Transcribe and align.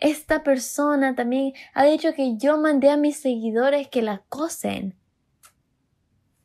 esta 0.00 0.44
persona 0.44 1.14
también 1.14 1.52
ha 1.74 1.84
dicho 1.84 2.14
que 2.14 2.36
yo 2.36 2.56
mandé 2.56 2.90
a 2.90 2.96
mis 2.96 3.16
seguidores 3.16 3.88
que 3.88 4.02
la 4.02 4.14
acosen. 4.14 4.94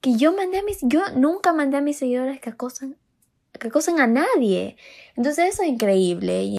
Que 0.02 0.16
yo 0.16 0.33
mandé 0.33 0.60
a 0.60 0.64
mis, 0.64 0.79
yo 0.82 1.02
nunca 1.15 1.54
mandé 1.54 1.78
a 1.78 1.81
mis 1.81 1.97
seguidores 1.97 2.42
que 2.42 2.50
acosen, 2.50 2.97
que 3.58 3.68
acosen 3.68 4.00
a 4.00 4.08
nadie. 4.08 4.76
Entonces 5.16 5.54
eso 5.54 5.63
es 5.63 5.70
increíble. 5.70 6.58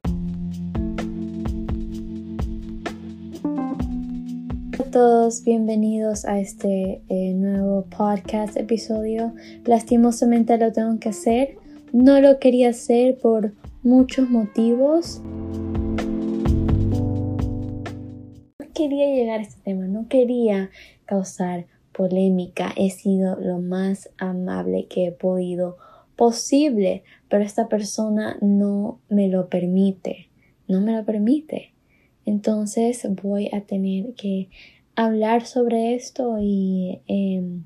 Todos, 4.93 5.43
bienvenidos 5.43 6.25
a 6.25 6.39
este 6.39 7.03
eh, 7.09 7.35
nuevo 7.35 7.85
podcast 7.87 8.57
episodio. 8.57 9.35
Lastimosamente 9.65 10.57
lo 10.57 10.73
tengo 10.73 11.01
que 11.01 11.09
hacer. 11.09 11.57
No 11.93 12.21
lo 12.21 12.39
quería 12.39 12.71
hacer 12.71 13.19
por 13.19 13.53
muchos 13.83 14.31
motivos. 14.31 15.21
Quería 18.75 19.07
llegar 19.07 19.41
a 19.41 19.43
este 19.43 19.61
tema, 19.63 19.87
no 19.87 20.09
quería 20.09 20.71
causar 21.07 21.67
polémica, 21.93 22.73
he 22.77 22.91
sido 22.91 23.37
lo 23.41 23.61
más 23.61 24.11
amable 24.19 24.87
que 24.89 25.07
he 25.07 25.13
podido 25.13 25.79
posible, 26.17 27.05
pero 27.29 27.43
esta 27.43 27.69
persona 27.69 28.37
no 28.41 29.01
me 29.09 29.29
lo 29.29 29.49
permite, 29.49 30.29
no 30.69 30.81
me 30.81 30.97
lo 30.97 31.05
permite. 31.05 31.73
Entonces 32.27 33.07
voy 33.23 33.49
a 33.53 33.63
tener 33.63 34.15
que 34.15 34.49
hablar 34.97 35.47
sobre 35.47 35.95
esto 35.95 36.37
y 36.41 37.01
em, 37.07 37.65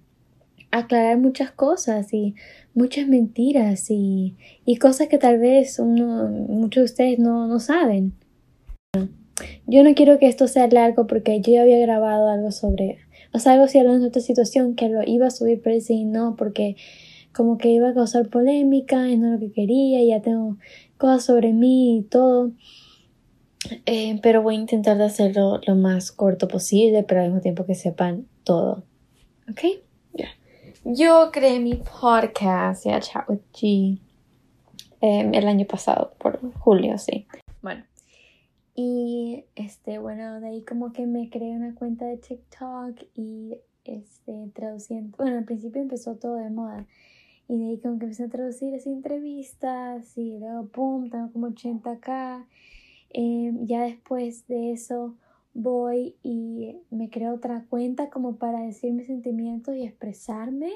aclarar 0.71 1.19
muchas 1.19 1.51
cosas 1.51 2.13
y 2.13 2.35
muchas 2.75 3.07
mentiras 3.07 3.91
y, 3.91 4.37
y 4.65 4.77
cosas 4.77 5.09
que 5.09 5.19
tal 5.19 5.39
vez 5.39 5.79
muchos 5.81 6.81
de 6.81 6.85
ustedes 6.85 7.19
no, 7.19 7.47
no 7.47 7.61
saben. 7.61 8.15
Yo 9.67 9.83
no 9.83 9.95
quiero 9.95 10.19
que 10.19 10.27
esto 10.27 10.49
sea 10.49 10.67
largo 10.69 11.07
porque 11.07 11.41
yo 11.41 11.53
ya 11.53 11.63
había 11.63 11.79
grabado 11.79 12.29
algo 12.29 12.51
sobre, 12.51 12.99
o 13.33 13.39
sea, 13.39 13.53
algo 13.53 13.65
así 13.65 13.79
hablando 13.79 14.01
de 14.01 14.07
esta 14.09 14.21
situación 14.21 14.75
que 14.75 14.89
lo 14.89 15.03
iba 15.07 15.27
a 15.27 15.31
subir, 15.31 15.61
pero 15.63 15.81
sí 15.81 16.05
no, 16.05 16.37
porque 16.37 16.77
como 17.33 17.59
que 17.59 17.69
iba 17.69 17.91
a 17.91 17.95
causar 17.95 18.29
polémica, 18.29 19.09
es 19.09 19.19
no 19.19 19.31
lo 19.31 19.39
que 19.39 19.53
quería, 19.53 20.03
ya 20.05 20.23
tengo 20.23 20.57
cosas 20.97 21.25
sobre 21.25 21.53
mí 21.53 21.99
y 21.99 22.03
todo. 22.03 22.53
Eh, 23.87 24.19
pero 24.23 24.43
voy 24.43 24.57
a 24.57 24.61
intentar 24.61 24.97
de 24.97 25.05
hacerlo 25.05 25.61
lo 25.67 25.75
más 25.75 26.13
corto 26.13 26.49
posible, 26.49 27.03
pero 27.03 27.21
al 27.21 27.29
mismo 27.29 27.41
tiempo 27.41 27.67
que 27.67 27.75
sepan 27.75 28.27
todo. 28.45 28.85
¿Ok? 29.51 29.61
Ya. 30.15 30.29
Yo 30.85 31.31
creé 31.33 31.61
mi 31.61 31.75
podcast, 31.75 32.87
ya, 32.87 33.01
Chat 33.01 33.29
with 33.29 33.41
G, 33.53 33.99
eh, 35.01 35.31
el 35.33 35.49
año 35.49 35.67
pasado, 35.67 36.13
por 36.19 36.41
julio, 36.55 36.99
sí. 36.99 37.27
Bueno, 37.63 37.85
y 38.81 39.45
este, 39.57 39.99
bueno, 39.99 40.39
de 40.39 40.47
ahí 40.47 40.63
como 40.63 40.93
que 40.93 41.05
me 41.05 41.29
creé 41.31 41.57
una 41.57 41.75
cuenta 41.75 42.05
de 42.05 42.17
TikTok 42.17 43.09
y 43.17 43.59
este, 43.85 44.53
traduciendo, 44.55 45.17
bueno, 45.19 45.39
al 45.39 45.45
principio 45.45 45.83
empezó 45.83 46.15
todo 46.15 46.37
de 46.37 46.49
moda. 46.49 46.87
Y 47.49 47.59
de 47.59 47.71
ahí 47.71 47.79
como 47.81 47.99
que 47.99 48.05
empecé 48.05 48.23
a 48.23 48.29
traducir 48.29 48.73
así 48.77 48.91
entrevistas 48.91 50.17
y 50.17 50.39
luego, 50.39 50.69
¡pum!, 50.69 51.11
tengo 51.11 51.33
como 51.33 51.49
80k. 51.49 52.47
Em, 53.11 53.67
ya 53.67 53.83
después 53.83 54.47
de 54.47 54.71
eso 54.71 55.17
voy 55.55 56.15
y 56.23 56.77
me 56.91 57.11
creo 57.11 57.35
otra 57.35 57.65
cuenta 57.69 58.11
como 58.11 58.37
para 58.37 58.61
decir 58.61 58.93
mis 58.93 59.09
sentimientos 59.09 59.75
y 59.75 59.83
expresarme. 59.83 60.71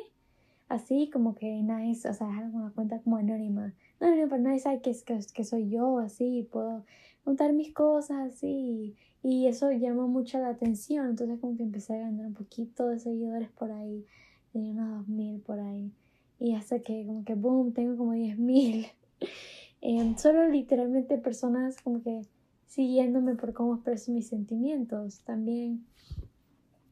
Así 0.68 1.08
como 1.08 1.36
que 1.36 1.62
nadie, 1.62 1.92
o 1.92 2.14
sea, 2.14 2.48
es 2.48 2.52
una 2.52 2.72
cuenta 2.74 2.98
como 2.98 3.18
anónima. 3.18 3.74
No, 4.00 4.12
no, 4.16 4.28
pero 4.28 4.42
nadie 4.42 4.58
sabe 4.58 4.80
que, 4.80 4.92
que, 5.06 5.20
que 5.32 5.44
soy 5.44 5.70
yo, 5.70 6.00
así, 6.00 6.48
puedo 6.50 6.82
contar 7.24 7.52
mis 7.52 7.72
cosas 7.72 8.32
así. 8.32 8.96
Y 9.22 9.46
eso 9.46 9.70
llamó 9.70 10.08
mucho 10.08 10.38
la 10.38 10.48
atención. 10.48 11.10
Entonces 11.10 11.38
como 11.40 11.56
que 11.56 11.62
empecé 11.62 11.94
a 11.94 11.98
ganar 11.98 12.26
un 12.26 12.34
poquito 12.34 12.88
de 12.88 12.98
seguidores 12.98 13.50
por 13.50 13.70
ahí. 13.70 14.04
Tenía 14.52 14.72
unos 14.72 15.06
2000 15.06 15.40
por 15.40 15.60
ahí. 15.60 15.92
Y 16.38 16.54
hasta 16.54 16.80
que 16.80 17.06
como 17.06 17.24
que 17.24 17.34
boom, 17.34 17.72
tengo 17.72 17.96
como 17.96 18.14
10.000. 18.14 18.90
eh, 19.80 20.14
solo 20.18 20.48
literalmente 20.48 21.18
personas 21.18 21.80
como 21.80 22.02
que 22.02 22.22
siguiéndome 22.66 23.36
por 23.36 23.52
cómo 23.52 23.74
expreso 23.74 24.12
mis 24.12 24.28
sentimientos. 24.28 25.20
También 25.20 25.84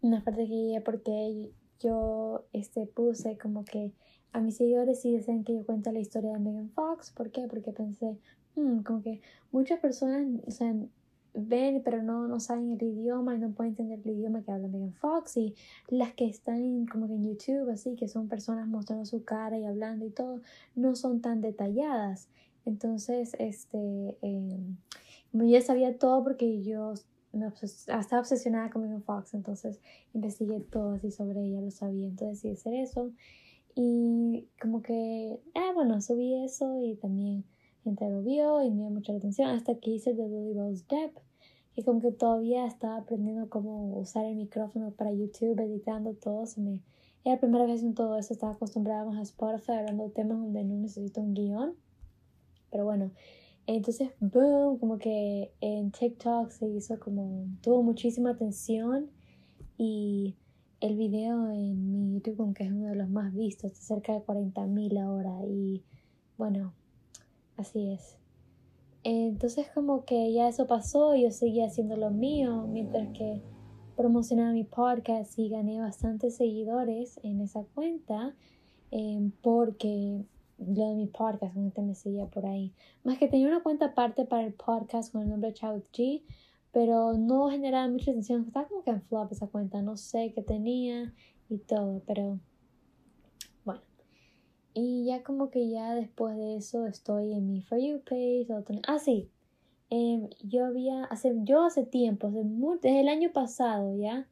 una 0.03 0.23
parte 0.23 0.47
que 0.47 0.83
porque 0.85 1.51
yo 1.81 2.45
este, 2.53 2.87
puse 2.87 3.39
como 3.39 3.65
que 3.65 3.93
a 4.33 4.41
mis 4.41 4.57
seguidores 4.57 5.01
sí 5.01 5.13
desean 5.13 5.43
que 5.43 5.55
yo 5.55 5.67
cuente 5.67 5.93
la 5.93 5.99
historia 5.99 6.33
de 6.33 6.39
Megan 6.39 6.71
Fox. 6.71 7.11
¿Por 7.11 7.31
qué? 7.31 7.47
Porque 7.49 7.73
pensé, 7.73 8.19
Hmm, 8.57 8.81
como 8.81 9.03
que 9.03 9.21
muchas 9.53 9.81
personas, 9.81 10.27
o 10.47 10.51
sea, 10.51 10.75
ven 11.35 11.83
pero 11.85 12.03
no, 12.03 12.27
no 12.27 12.41
saben 12.41 12.73
el 12.73 12.83
idioma 12.83 13.35
y 13.35 13.39
no 13.39 13.51
pueden 13.51 13.73
entender 13.73 14.01
el 14.05 14.19
idioma 14.19 14.43
que 14.43 14.51
habla 14.53 14.69
Megan 14.69 14.93
Fox 14.95 15.37
y 15.37 15.55
las 15.89 16.13
que 16.15 16.27
están 16.27 16.87
como 16.87 17.07
que 17.07 17.15
en 17.15 17.25
YouTube 17.25 17.71
así 17.71 17.95
que 17.97 18.09
son 18.09 18.29
personas 18.29 18.67
mostrando 18.67 19.05
su 19.05 19.25
cara 19.25 19.59
y 19.59 19.65
hablando 19.65 20.07
y 20.07 20.11
todo 20.11 20.41
no 20.75 20.97
son 20.97 21.21
tan 21.21 21.41
detalladas. 21.41 22.29
Entonces 22.65 23.35
este 23.39 24.19
eh, 24.23 24.59
yo 25.33 25.61
sabía 25.63 25.99
todo 25.99 26.23
porque 26.25 26.63
yo 26.63 26.95
me 27.33 27.47
estaba 27.47 28.21
obsesionada 28.21 28.71
con 28.71 28.83
Megan 28.83 29.03
Fox 29.03 29.35
entonces 29.35 29.81
investigué 30.15 30.61
todo 30.61 30.95
así 30.95 31.13
sobre 31.13 31.45
ella 31.45 31.61
lo 31.61 31.71
sabía 31.71 32.09
entonces 32.09 32.43
decidí 32.43 32.55
hacer 32.55 32.75
eso. 32.75 33.13
Y 33.77 34.49
como 34.61 34.83
que 34.83 35.39
ah 35.55 35.71
bueno 35.75 36.01
subí 36.01 36.35
eso 36.45 36.81
y 36.83 36.97
también 36.97 37.45
gente 37.83 38.09
lo 38.09 38.23
vio 38.23 38.63
y 38.63 38.71
me 38.71 38.83
dio 38.83 38.91
mucha 38.91 39.13
atención 39.15 39.51
hasta 39.51 39.75
que 39.75 39.91
hice 39.91 40.15
The 40.15 40.29
Lily 40.29 40.55
Rose 40.55 40.85
Depp 40.89 41.19
y 41.77 41.83
como 41.83 42.01
que 42.01 42.13
todavía 42.13 42.67
estaba 42.67 42.97
aprendiendo 42.99 43.49
cómo 43.49 43.99
usar 43.99 44.25
el 44.27 44.37
micrófono 44.37 44.91
para 44.91 45.13
YouTube, 45.13 45.59
editando 45.61 46.15
todo, 46.15 46.47
se 46.47 46.61
me... 46.61 46.81
Era 47.25 47.35
la 47.35 47.41
primera 47.41 47.67
vez 47.67 47.83
en 47.83 47.95
todo 47.95 48.17
eso, 48.17 48.33
estaba 48.33 48.53
acostumbrada 48.53 49.05
más 49.05 49.19
a 49.19 49.23
Spotify 49.23 49.73
hablando 49.73 50.05
de 50.05 50.11
temas 50.11 50.39
donde 50.39 50.65
no 50.65 50.77
necesito 50.77 51.21
un 51.21 51.35
guion. 51.35 51.75
Pero 52.71 52.85
bueno, 52.85 53.11
entonces, 53.67 54.11
boom, 54.21 54.79
como 54.79 54.99
que 54.99 55.53
en 55.61 55.91
TikTok 55.91 56.51
se 56.51 56.67
hizo 56.69 56.99
como, 56.99 57.47
tuvo 57.61 57.83
muchísima 57.83 58.31
atención 58.31 59.11
y 59.77 60.35
el 60.81 60.97
video 60.97 61.51
en 61.51 61.93
mi 61.93 62.15
YouTube 62.15 62.39
como 62.39 62.55
que 62.55 62.65
es 62.65 62.73
uno 62.73 62.89
de 62.89 62.97
los 62.97 63.09
más 63.09 63.35
vistos, 63.35 63.73
está 63.73 63.95
cerca 63.95 64.15
de 64.15 64.21
40.000 64.21 65.01
ahora 65.01 65.47
y 65.47 65.85
bueno, 66.39 66.73
Así 67.61 67.93
es. 67.93 68.17
Entonces 69.05 69.67
como 69.75 70.07
que 70.07 70.33
ya 70.33 70.49
eso 70.49 70.67
pasó, 70.67 71.15
yo 71.15 71.31
seguía 71.31 71.67
haciendo 71.67 71.95
lo 71.95 72.11
mío 72.11 72.67
mientras 72.67 73.09
que 73.09 73.43
promocionaba 73.99 74.53
mi 74.53 74.65
podcast 74.65 75.39
y 75.39 75.51
gané 75.51 75.79
bastantes 75.79 76.37
seguidores 76.37 77.21
en 77.23 77.43
esa 77.43 77.65
cuenta 77.75 78.35
em, 78.91 79.31
porque 79.43 80.25
lo 80.57 80.89
de 80.89 80.95
mi 80.95 81.07
podcast, 81.07 81.53
gente 81.53 81.83
me 81.83 81.95
seguía 81.95 82.25
por 82.29 82.47
ahí. 82.47 82.73
Más 83.05 83.19
que 83.19 83.29
tenía 83.29 83.49
una 83.49 83.63
cuenta 83.63 83.87
aparte 83.87 84.25
para 84.25 84.47
el 84.47 84.55
podcast 84.55 85.13
con 85.13 85.21
el 85.21 85.29
nombre 85.29 85.53
Child 85.53 85.85
G, 85.93 86.23
pero 86.73 87.13
no 87.13 87.51
generaba 87.51 87.89
mucha 87.89 88.11
atención. 88.11 88.47
Estaba 88.47 88.69
como 88.69 88.85
que 88.85 88.91
en 88.91 89.03
flop 89.03 89.33
esa 89.33 89.49
cuenta, 89.49 89.83
no 89.83 89.99
sé 89.99 90.33
qué 90.35 90.41
tenía 90.41 91.13
y 91.51 91.59
todo, 91.59 92.01
pero 92.07 92.39
y 94.75 95.05
ya 95.07 95.23
como 95.23 95.51
que 95.51 95.69
ya 95.69 95.95
después 95.95 96.37
de 96.37 96.57
eso 96.57 96.87
estoy 96.87 97.33
en 97.33 97.47
mi 97.47 97.63
For 97.63 97.79
You 97.79 98.01
page. 98.05 98.47
Ah, 98.87 98.99
sí. 98.99 99.29
Em, 99.91 100.29
yo 100.45 100.67
había, 100.67 101.05
hace, 101.05 101.35
yo 101.43 101.65
hace 101.65 101.85
tiempo, 101.85 102.29
hace 102.29 102.45
desde 102.81 103.01
el 103.01 103.09
año 103.09 103.33
pasado, 103.33 103.97
¿ya? 103.97 104.29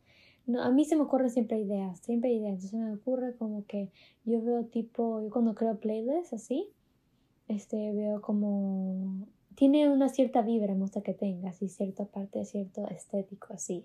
A 0.61 0.71
mí 0.71 0.85
se 0.85 0.97
me 0.97 1.03
ocurren 1.03 1.31
siempre 1.31 1.59
ideas, 1.59 1.99
siempre 2.01 2.33
ideas. 2.33 2.55
Entonces 2.55 2.81
me 2.81 2.95
ocurre 2.95 3.35
como 3.37 3.67
que 3.67 3.91
yo 4.25 4.41
veo 4.41 4.65
tipo, 4.67 5.21
yo 5.21 5.31
cuando 5.31 5.55
creo 5.55 5.79
playlists 5.79 6.33
así, 6.33 6.71
este, 7.49 7.93
veo 7.93 8.21
como, 8.23 9.27
tiene 9.57 9.89
una 9.91 10.09
cierta 10.09 10.43
vibra, 10.43 10.75
me 10.75 10.81
gusta 10.83 11.03
que 11.03 11.15
tenga, 11.15 11.51
así, 11.51 11.69
cierta 11.69 12.05
parte, 12.07 12.45
cierto 12.45 12.89
estético, 12.89 13.53
así. 13.53 13.85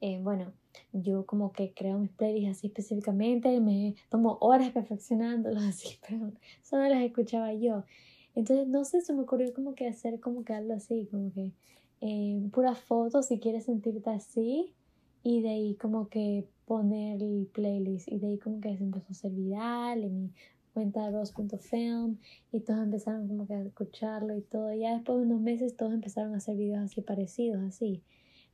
Eh, 0.00 0.18
bueno, 0.22 0.52
yo 0.92 1.24
como 1.26 1.52
que 1.52 1.72
creo 1.72 1.98
mis 1.98 2.10
playlists 2.10 2.58
así 2.58 2.66
específicamente, 2.68 3.60
me 3.60 3.94
tomo 4.10 4.38
horas 4.40 4.70
perfeccionándolos 4.72 5.62
así, 5.64 5.98
pero 6.08 6.32
solo 6.62 6.88
las 6.88 7.02
escuchaba 7.02 7.52
yo. 7.54 7.84
Entonces, 8.34 8.68
no 8.68 8.84
sé, 8.84 9.00
se 9.00 9.14
me 9.14 9.22
ocurrió 9.22 9.52
como 9.54 9.74
que 9.74 9.88
hacer 9.88 10.20
como 10.20 10.44
que 10.44 10.52
algo 10.52 10.74
así, 10.74 11.08
como 11.10 11.32
que 11.32 11.52
eh, 12.02 12.40
puras 12.52 12.78
fotos 12.78 13.26
si 13.26 13.40
quieres 13.40 13.64
sentirte 13.64 14.10
así 14.10 14.74
y 15.22 15.40
de 15.40 15.48
ahí 15.48 15.74
como 15.76 16.08
que 16.08 16.46
poner 16.66 17.22
el 17.22 17.48
playlist 17.52 18.08
y 18.08 18.18
de 18.18 18.28
ahí 18.28 18.38
como 18.38 18.60
que 18.60 18.76
se 18.76 18.84
empezó 18.84 19.06
a 19.08 19.12
hacer 19.12 19.32
viral 19.32 20.04
en 20.04 20.22
mi 20.22 20.30
cuenta 20.74 21.10
Rose.film 21.10 22.18
y 22.52 22.60
todos 22.60 22.80
empezaron 22.80 23.26
como 23.28 23.46
que 23.46 23.54
a 23.54 23.62
escucharlo 23.62 24.36
y 24.36 24.42
todo. 24.42 24.74
Y 24.74 24.80
ya 24.80 24.92
después 24.92 25.18
de 25.18 25.24
unos 25.24 25.40
meses 25.40 25.74
todos 25.74 25.94
empezaron 25.94 26.34
a 26.34 26.36
hacer 26.36 26.56
videos 26.56 26.82
así 26.84 27.00
parecidos, 27.00 27.62
así. 27.62 28.02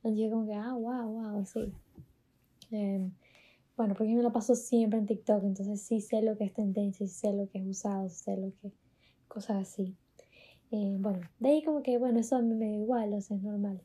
Entonces 0.03 0.21
yo 0.21 0.31
como 0.31 0.45
que, 0.45 0.53
ah, 0.53 0.73
wow, 0.73 1.07
wow, 1.07 1.45
sí. 1.45 1.71
Em, 2.71 3.11
bueno, 3.77 3.95
porque 3.95 4.11
yo 4.11 4.17
me 4.17 4.23
lo 4.23 4.33
paso 4.33 4.53
siempre 4.53 4.99
en 4.99 5.05
TikTok, 5.05 5.43
entonces 5.43 5.81
sí 5.81 6.01
sé 6.01 6.21
lo 6.21 6.37
que 6.37 6.43
es 6.43 6.53
tendencia, 6.53 7.07
sí 7.07 7.13
sé 7.13 7.33
lo 7.33 7.47
que 7.49 7.59
es 7.59 7.65
usado, 7.65 8.09
sé 8.09 8.35
lo 8.35 8.51
que... 8.61 8.73
cosas 9.29 9.61
así. 9.61 9.95
Eh, 10.71 10.97
bueno, 10.99 11.21
de 11.39 11.49
ahí 11.49 11.63
como 11.63 11.83
que, 11.83 11.97
bueno, 11.97 12.19
eso 12.19 12.35
a 12.35 12.41
mí 12.41 12.53
me 12.53 12.65
da 12.67 12.75
igual, 12.75 13.13
o 13.13 13.21
sea, 13.21 13.37
es 13.37 13.43
normal. 13.43 13.81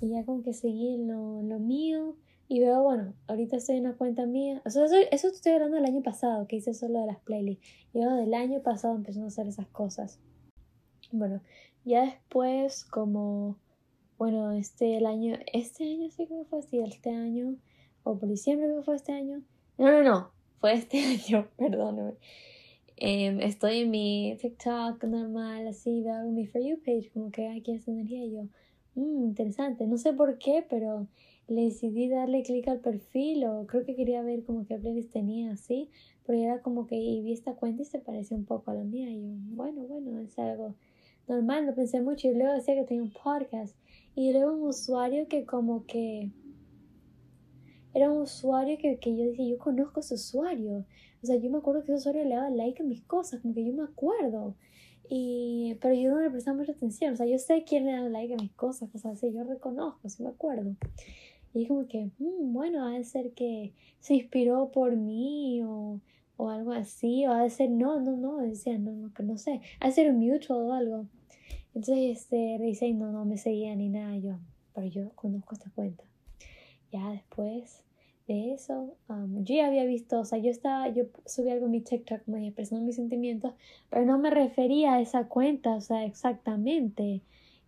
Y 0.00 0.08
ya 0.10 0.24
como 0.24 0.42
que 0.42 0.54
seguí 0.54 0.98
lo, 0.98 1.42
lo 1.42 1.58
mío. 1.60 2.16
Y 2.48 2.58
veo, 2.58 2.82
bueno, 2.82 3.14
ahorita 3.28 3.56
estoy 3.56 3.76
en 3.76 3.86
una 3.86 3.96
cuenta 3.96 4.26
mía. 4.26 4.60
Eso, 4.64 4.84
eso 4.84 5.28
estoy 5.28 5.52
hablando 5.52 5.76
del 5.76 5.84
año 5.84 6.02
pasado, 6.02 6.48
que 6.48 6.56
hice 6.56 6.74
solo 6.74 7.00
de 7.00 7.06
las 7.06 7.20
playlists. 7.20 7.64
Y 7.92 7.98
luego 8.00 8.16
del 8.16 8.34
año 8.34 8.60
pasado 8.60 8.96
empezó 8.96 9.22
a 9.22 9.28
hacer 9.28 9.46
esas 9.46 9.68
cosas. 9.68 10.18
Bueno, 11.12 11.42
ya 11.84 12.02
después, 12.02 12.84
como, 12.84 13.56
bueno, 14.20 14.52
este, 14.52 14.98
el 14.98 15.06
año, 15.06 15.38
este 15.50 15.82
año 15.84 16.10
sí 16.10 16.26
que 16.26 16.44
fue 16.44 16.58
así, 16.58 16.78
este 16.78 17.08
año, 17.08 17.56
o 18.02 18.18
por 18.18 18.28
diciembre 18.28 18.68
que 18.68 18.82
fue 18.82 18.94
este 18.94 19.12
año. 19.12 19.40
No, 19.78 19.90
no, 19.90 20.02
no, 20.02 20.30
fue 20.60 20.74
este 20.74 20.98
año, 21.30 21.48
perdóname. 21.56 22.12
Em, 22.98 23.40
estoy 23.40 23.78
en 23.78 23.90
mi 23.90 24.36
TikTok 24.38 25.02
normal, 25.04 25.66
así, 25.68 26.02
veo 26.02 26.22
mi 26.26 26.46
For 26.46 26.60
You 26.60 26.76
page, 26.84 27.10
como 27.14 27.30
que 27.30 27.48
aquí 27.48 27.74
hace 27.74 27.92
energía 27.92 28.22
y 28.22 28.32
yo, 28.32 28.42
mmm, 28.94 29.24
interesante. 29.24 29.86
No 29.86 29.96
sé 29.96 30.12
por 30.12 30.36
qué, 30.36 30.66
pero 30.68 31.06
le 31.48 31.62
decidí 31.62 32.10
darle 32.10 32.42
clic 32.42 32.68
al 32.68 32.80
perfil 32.80 33.46
o 33.46 33.66
creo 33.66 33.86
que 33.86 33.96
quería 33.96 34.20
ver 34.20 34.44
como 34.44 34.66
qué 34.66 34.76
playlist 34.76 35.14
tenía 35.14 35.52
así, 35.52 35.88
pero 36.26 36.38
era 36.38 36.60
como 36.60 36.86
que 36.86 36.96
y 36.96 37.22
vi 37.22 37.32
esta 37.32 37.54
cuenta 37.54 37.80
y 37.80 37.86
se 37.86 38.00
parecía 38.00 38.36
un 38.36 38.44
poco 38.44 38.70
a 38.70 38.74
la 38.74 38.84
mía 38.84 39.08
y 39.08 39.22
yo, 39.22 39.28
bueno, 39.56 39.80
bueno, 39.84 40.20
es 40.20 40.38
algo 40.38 40.74
normal, 41.26 41.64
no 41.64 41.74
pensé 41.74 42.02
mucho 42.02 42.28
y 42.28 42.34
luego 42.34 42.52
decía 42.52 42.74
que 42.74 42.84
tenía 42.84 43.02
un 43.02 43.12
podcast 43.12 43.74
y 44.14 44.30
era 44.30 44.50
un 44.50 44.62
usuario 44.62 45.28
que 45.28 45.44
como 45.44 45.86
que 45.86 46.30
era 47.94 48.10
un 48.10 48.22
usuario 48.22 48.78
que, 48.78 48.98
que 48.98 49.16
yo 49.16 49.24
dije, 49.24 49.48
yo 49.48 49.58
conozco 49.58 50.00
a 50.00 50.02
ese 50.02 50.14
usuario, 50.14 50.84
o 51.22 51.26
sea, 51.26 51.36
yo 51.36 51.50
me 51.50 51.58
acuerdo 51.58 51.84
que 51.84 51.92
ese 51.92 52.00
usuario 52.00 52.24
le 52.24 52.34
daba 52.34 52.50
like 52.50 52.82
a 52.82 52.86
mis 52.86 53.02
cosas, 53.02 53.40
como 53.40 53.54
que 53.54 53.64
yo 53.64 53.72
me 53.72 53.82
acuerdo. 53.82 54.54
Y, 55.08 55.76
pero 55.80 55.94
yo 55.94 56.10
no 56.10 56.20
le 56.20 56.30
prestaba 56.30 56.56
mucha 56.56 56.72
atención, 56.72 57.14
o 57.14 57.16
sea, 57.16 57.26
yo 57.26 57.36
sé 57.38 57.64
quién 57.64 57.84
le 57.84 57.92
da 57.92 58.08
like 58.08 58.32
a 58.32 58.36
mis 58.36 58.52
cosas, 58.52 58.90
cosas 58.90 59.14
así, 59.14 59.32
yo 59.32 59.42
reconozco, 59.42 60.08
sí 60.08 60.22
me 60.22 60.28
acuerdo. 60.28 60.76
Y 61.52 61.66
como 61.66 61.88
que, 61.88 62.10
mm, 62.18 62.52
bueno, 62.52 62.86
ha 62.86 62.92
de 62.92 63.04
ser 63.04 63.32
que 63.32 63.72
se 63.98 64.14
inspiró 64.14 64.70
por 64.70 64.96
mí 64.96 65.62
o, 65.64 66.00
o 66.36 66.48
algo 66.48 66.72
así, 66.72 67.26
o 67.26 67.32
ha 67.32 67.42
de 67.42 67.50
ser, 67.50 67.70
no, 67.70 68.00
no, 68.00 68.16
no, 68.16 68.38
decía, 68.38 68.78
no, 68.78 68.92
no, 68.92 69.12
que 69.12 69.24
no 69.24 69.36
sé, 69.36 69.60
ha 69.80 69.86
de 69.86 69.92
ser 69.92 70.10
un 70.10 70.20
mutual 70.20 70.62
o 70.62 70.72
algo. 70.72 71.06
Entonces, 71.74 72.18
este, 72.18 72.58
dice, 72.60 72.92
no, 72.92 73.12
no 73.12 73.24
me 73.24 73.38
seguía 73.38 73.74
ni 73.76 73.88
nada, 73.88 74.16
yo, 74.18 74.38
pero 74.74 74.86
yo 74.86 75.10
conozco 75.14 75.54
esta 75.54 75.70
cuenta. 75.70 76.04
Ya 76.92 77.10
después 77.10 77.82
de 78.26 78.52
eso, 78.52 78.96
um, 79.08 79.44
yo 79.44 79.54
ya 79.56 79.66
había 79.66 79.84
visto, 79.84 80.20
o 80.20 80.24
sea, 80.24 80.38
yo 80.38 80.50
estaba, 80.50 80.88
yo 80.88 81.04
subí 81.26 81.50
algo 81.50 81.66
en 81.66 81.72
mi 81.72 81.80
TikTok, 81.80 82.24
como 82.24 82.36
expresando 82.38 82.84
mis 82.84 82.96
sentimientos, 82.96 83.54
pero 83.88 84.04
no 84.04 84.18
me 84.18 84.30
refería 84.30 84.94
a 84.94 85.00
esa 85.00 85.28
cuenta, 85.28 85.74
o 85.74 85.80
sea, 85.80 86.04
exactamente 86.04 87.22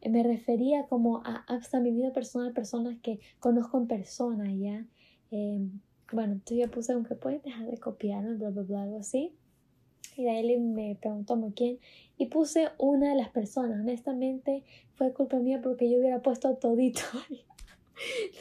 me 0.09 0.23
refería 0.23 0.87
como 0.87 1.19
a 1.19 1.45
hasta 1.47 1.81
mi 1.81 1.93
vida 1.93 2.13
personal, 2.13 2.53
personas 2.53 2.97
que 3.03 3.21
conozco 3.39 3.79
en 3.79 3.87
persona, 3.87 4.53
¿ya? 4.53 4.85
Em, 5.31 5.81
bueno, 6.13 6.35
entonces 6.35 6.59
yo 6.59 6.71
puse, 6.71 6.93
aunque 6.93 7.15
puedes 7.15 7.43
dejar 7.43 7.71
de 7.71 7.79
copiarme, 7.79 8.35
bla, 8.35 8.51
bla, 8.51 8.63
bla, 8.63 8.83
algo 8.83 8.99
así. 8.99 9.33
Y 10.17 10.29
ahí 10.29 10.59
me 10.59 10.97
preguntó 11.01 11.37
muy 11.37 11.53
quién. 11.53 11.79
Y 12.19 12.27
puse 12.27 12.69
una 12.79 13.11
de 13.11 13.17
las 13.17 13.31
personas. 13.31 13.81
Honestamente, 13.81 14.63
fue 14.95 15.13
culpa 15.13 15.39
mía 15.39 15.61
porque 15.63 15.91
yo 15.91 15.99
hubiera 15.99 16.21
puesto 16.21 16.55
todito. 16.57 17.03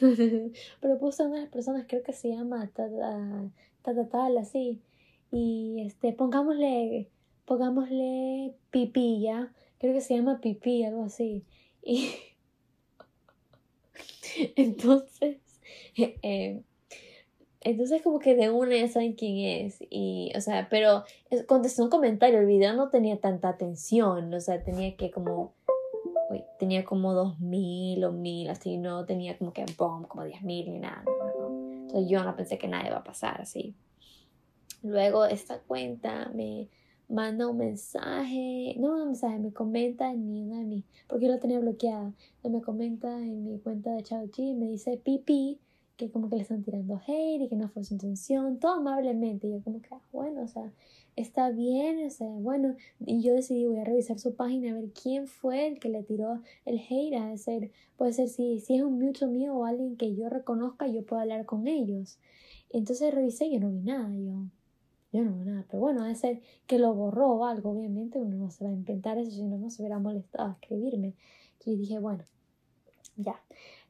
Pero 0.80 0.98
puse 0.98 1.22
una 1.24 1.36
de 1.36 1.42
las 1.42 1.50
personas, 1.50 1.86
creo 1.88 2.02
que 2.02 2.12
se 2.12 2.28
llama 2.30 2.70
Tata 2.72 4.08
Tal, 4.10 4.38
así. 4.38 4.80
Y 5.30 5.82
este, 5.86 6.12
pongámosle, 6.12 7.08
pongámosle 7.46 8.54
pipí, 8.70 9.22
¿ya? 9.22 9.52
creo 9.82 9.94
que 9.94 10.00
se 10.00 10.14
llama 10.14 10.40
pipí, 10.40 10.84
algo 10.84 11.02
así. 11.02 11.44
Y 11.82 12.10
entonces, 14.56 15.38
eh, 15.96 16.62
entonces 17.64 18.02
como 18.02 18.18
que 18.18 18.34
de 18.34 18.50
una 18.50 18.76
ya 18.76 18.88
saben 18.88 19.14
quién 19.14 19.66
es. 19.66 19.78
Y, 19.90 20.32
o 20.36 20.40
sea, 20.40 20.68
pero 20.70 21.04
contestó 21.46 21.84
un 21.84 21.90
comentario, 21.90 22.38
el 22.38 22.46
video 22.46 22.74
no 22.74 22.88
tenía 22.88 23.18
tanta 23.20 23.48
atención, 23.48 24.32
o 24.32 24.40
sea, 24.40 24.62
tenía 24.62 24.96
que 24.96 25.10
como, 25.10 25.54
uy, 26.30 26.44
tenía 26.58 26.84
como 26.84 27.14
dos 27.14 27.40
mil 27.40 28.04
o 28.04 28.12
mil, 28.12 28.48
así, 28.50 28.76
no 28.76 29.04
tenía 29.04 29.36
como 29.38 29.52
que, 29.52 29.64
boom, 29.76 30.04
como 30.04 30.24
diez 30.24 30.42
mil 30.42 30.70
ni 30.70 30.78
nada. 30.78 31.04
Entonces 31.82 32.08
yo 32.08 32.22
no 32.24 32.34
pensé 32.36 32.58
que 32.58 32.68
nada 32.68 32.88
iba 32.88 32.98
a 32.98 33.04
pasar 33.04 33.40
así. 33.40 33.74
Luego 34.82 35.26
esta 35.26 35.60
cuenta 35.60 36.30
me 36.34 36.68
manda 37.08 37.46
un 37.46 37.58
mensaje, 37.58 38.74
no 38.78 38.94
un 38.94 39.06
mensaje, 39.08 39.38
me 39.38 39.52
comenta 39.52 40.10
en 40.10 40.30
mi, 40.30 40.82
porque 41.06 41.26
yo 41.26 41.32
lo 41.32 41.38
tenía 41.38 41.60
bloqueada, 41.60 42.12
me 42.42 42.62
comenta 42.62 43.18
en 43.18 43.44
mi 43.44 43.58
cuenta 43.58 43.92
de 43.92 44.02
Chao 44.02 44.26
Chi, 44.28 44.54
me 44.54 44.66
dice 44.66 44.96
pipi, 44.96 45.60
que 45.96 46.10
como 46.10 46.28
que 46.28 46.36
le 46.36 46.42
están 46.42 46.62
tirando 46.62 47.00
hate 47.06 47.42
y 47.42 47.48
que 47.48 47.56
no 47.56 47.68
fue 47.68 47.84
su 47.84 47.94
intención, 47.94 48.58
todo 48.58 48.72
amablemente, 48.72 49.46
y 49.46 49.52
yo 49.52 49.62
como 49.62 49.80
que, 49.80 49.88
ah, 49.92 50.00
bueno, 50.12 50.42
o 50.42 50.48
sea, 50.48 50.72
está 51.16 51.50
bien, 51.50 52.06
o 52.06 52.10
sea, 52.10 52.28
bueno, 52.28 52.76
y 53.00 53.22
yo 53.22 53.34
decidí, 53.34 53.66
voy 53.66 53.78
a 53.78 53.84
revisar 53.84 54.18
su 54.18 54.34
página 54.34 54.70
a 54.70 54.74
ver 54.74 54.90
quién 54.90 55.26
fue 55.26 55.68
el 55.68 55.78
que 55.78 55.88
le 55.88 56.02
tiró 56.02 56.40
el 56.64 56.80
hate, 56.80 57.14
a 57.14 57.36
ser, 57.36 57.70
puede 57.96 58.12
ser 58.12 58.28
si, 58.28 58.60
si 58.60 58.76
es 58.76 58.82
un 58.82 58.98
mucho 58.98 59.28
mío 59.28 59.54
o 59.54 59.64
alguien 59.64 59.96
que 59.96 60.14
yo 60.14 60.28
reconozca, 60.28 60.86
yo 60.86 61.04
puedo 61.04 61.20
hablar 61.20 61.44
con 61.46 61.68
ellos. 61.68 62.18
Entonces 62.70 63.14
revisé 63.14 63.46
y 63.46 63.54
yo 63.54 63.60
no 63.60 63.70
vi 63.70 63.80
nada, 63.80 64.08
yo, 64.16 64.46
yo 65.12 65.24
no, 65.24 65.44
nada, 65.44 65.66
pero 65.68 65.80
bueno, 65.80 66.02
debe 66.02 66.14
ser 66.14 66.40
que 66.66 66.78
lo 66.78 66.94
borró 66.94 67.32
o 67.32 67.44
algo, 67.44 67.72
obviamente 67.72 68.18
uno 68.18 68.36
no 68.36 68.50
se 68.50 68.64
va 68.64 68.70
a 68.70 68.74
inventar 68.74 69.18
eso, 69.18 69.30
si 69.30 69.42
no, 69.42 69.58
no 69.58 69.68
se 69.70 69.82
hubiera 69.82 69.98
molestado 69.98 70.48
a 70.48 70.52
escribirme. 70.52 71.14
Y 71.64 71.76
dije, 71.76 71.98
bueno, 71.98 72.24
ya. 73.16 73.40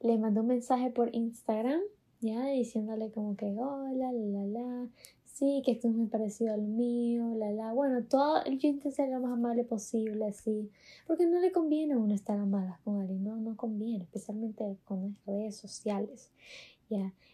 Le 0.01 0.17
mandé 0.17 0.41
un 0.41 0.47
mensaje 0.47 0.89
por 0.89 1.13
Instagram, 1.15 1.81
ya, 2.21 2.45
diciéndole 2.47 3.11
como 3.11 3.35
que, 3.35 3.45
hola, 3.57 4.11
la, 4.11 4.11
la, 4.11 4.45
la, 4.45 4.89
sí, 5.25 5.61
que 5.65 5.71
esto 5.71 5.87
es 5.87 5.93
muy 5.93 6.07
parecido 6.07 6.53
al 6.53 6.61
mío, 6.61 7.33
la, 7.35 7.51
la. 7.51 7.73
Bueno, 7.73 8.03
todo, 8.05 8.43
yo 8.45 8.51
intenté 8.51 8.91
ser 8.91 9.09
lo 9.09 9.19
más 9.19 9.33
amable 9.33 9.63
posible, 9.63 10.25
así, 10.25 10.69
porque 11.07 11.25
no 11.25 11.39
le 11.39 11.51
conviene 11.51 11.93
a 11.93 11.97
uno 11.97 12.13
estar 12.13 12.37
amada 12.37 12.79
con 12.83 13.01
alguien, 13.01 13.23
no, 13.23 13.35
no 13.37 13.57
conviene, 13.57 14.03
especialmente 14.03 14.77
con 14.85 15.01
las 15.03 15.25
redes 15.25 15.57
sociales. 15.57 16.31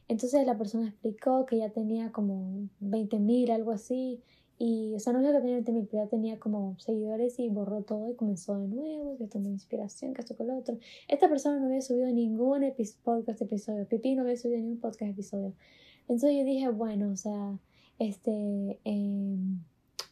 Entonces 0.08 0.46
la 0.46 0.58
persona 0.58 0.88
explicó 0.88 1.46
que 1.46 1.58
ya 1.58 1.70
tenía 1.70 2.12
como 2.12 2.70
20 2.80 3.20
mil, 3.20 3.52
algo 3.52 3.72
así. 3.72 4.22
Y, 4.62 4.94
o 4.94 5.00
sea, 5.00 5.14
no 5.14 5.22
es 5.22 5.26
que 5.26 5.40
tenía 5.40 5.54
20 5.56 5.72
mil, 5.72 5.88
pero 5.90 6.04
ya 6.04 6.10
tenía 6.10 6.38
como 6.38 6.78
seguidores 6.80 7.40
y 7.40 7.48
borró 7.48 7.82
todo 7.84 8.10
y 8.10 8.16
comenzó 8.16 8.60
de 8.60 8.68
nuevo, 8.68 9.16
que 9.18 9.26
tomó 9.26 9.48
inspiración, 9.48 10.14
que 10.14 10.20
esto 10.20 10.36
con 10.36 10.48
lo 10.48 10.58
otro. 10.58 10.78
Esta 11.08 11.30
persona 11.30 11.60
no 11.60 11.68
había 11.68 11.82
subido 11.82 12.12
ningún 12.12 12.70
podcast 13.04 13.42
episodio, 13.42 13.88
Pipi 13.88 14.16
no 14.16 14.24
había 14.24 14.36
subido 14.36 14.60
ningún 14.60 14.82
podcast 14.82 15.14
episodio. 15.14 15.54
Entonces 16.02 16.36
yo 16.36 16.44
dije, 16.44 16.68
bueno, 16.68 17.10
o 17.10 17.16
sea, 17.16 17.58
este, 18.00 18.80
eh, 18.84 19.38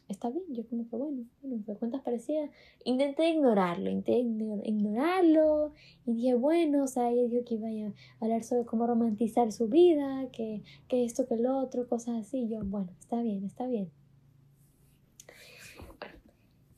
está 0.08 0.30
bien, 0.30 0.44
yo 0.48 0.66
como 0.66 0.88
que 0.88 0.96
bueno, 0.96 1.24
bueno, 1.42 1.62
me 1.66 1.74
cuentas 1.74 2.00
parecidas. 2.00 2.50
Intenté 2.84 3.28
ignorarlo, 3.28 3.90
intenté 3.90 4.66
ignorarlo 4.66 5.72
y 6.06 6.14
dije, 6.14 6.34
bueno, 6.34 6.84
o 6.84 6.86
sea, 6.86 7.10
ella 7.10 7.28
dijo 7.28 7.44
que 7.44 7.56
iba 7.56 7.68
a 7.68 8.24
hablar 8.24 8.44
sobre 8.44 8.64
cómo 8.64 8.86
romantizar 8.86 9.52
su 9.52 9.68
vida, 9.68 10.26
que, 10.32 10.62
que 10.88 11.04
esto, 11.04 11.26
que 11.26 11.36
lo 11.36 11.58
otro, 11.58 11.86
cosas 11.86 12.16
así. 12.26 12.48
Yo, 12.48 12.60
bueno, 12.64 12.88
está 12.98 13.20
bien, 13.20 13.44
está 13.44 13.66
bien. 13.66 13.90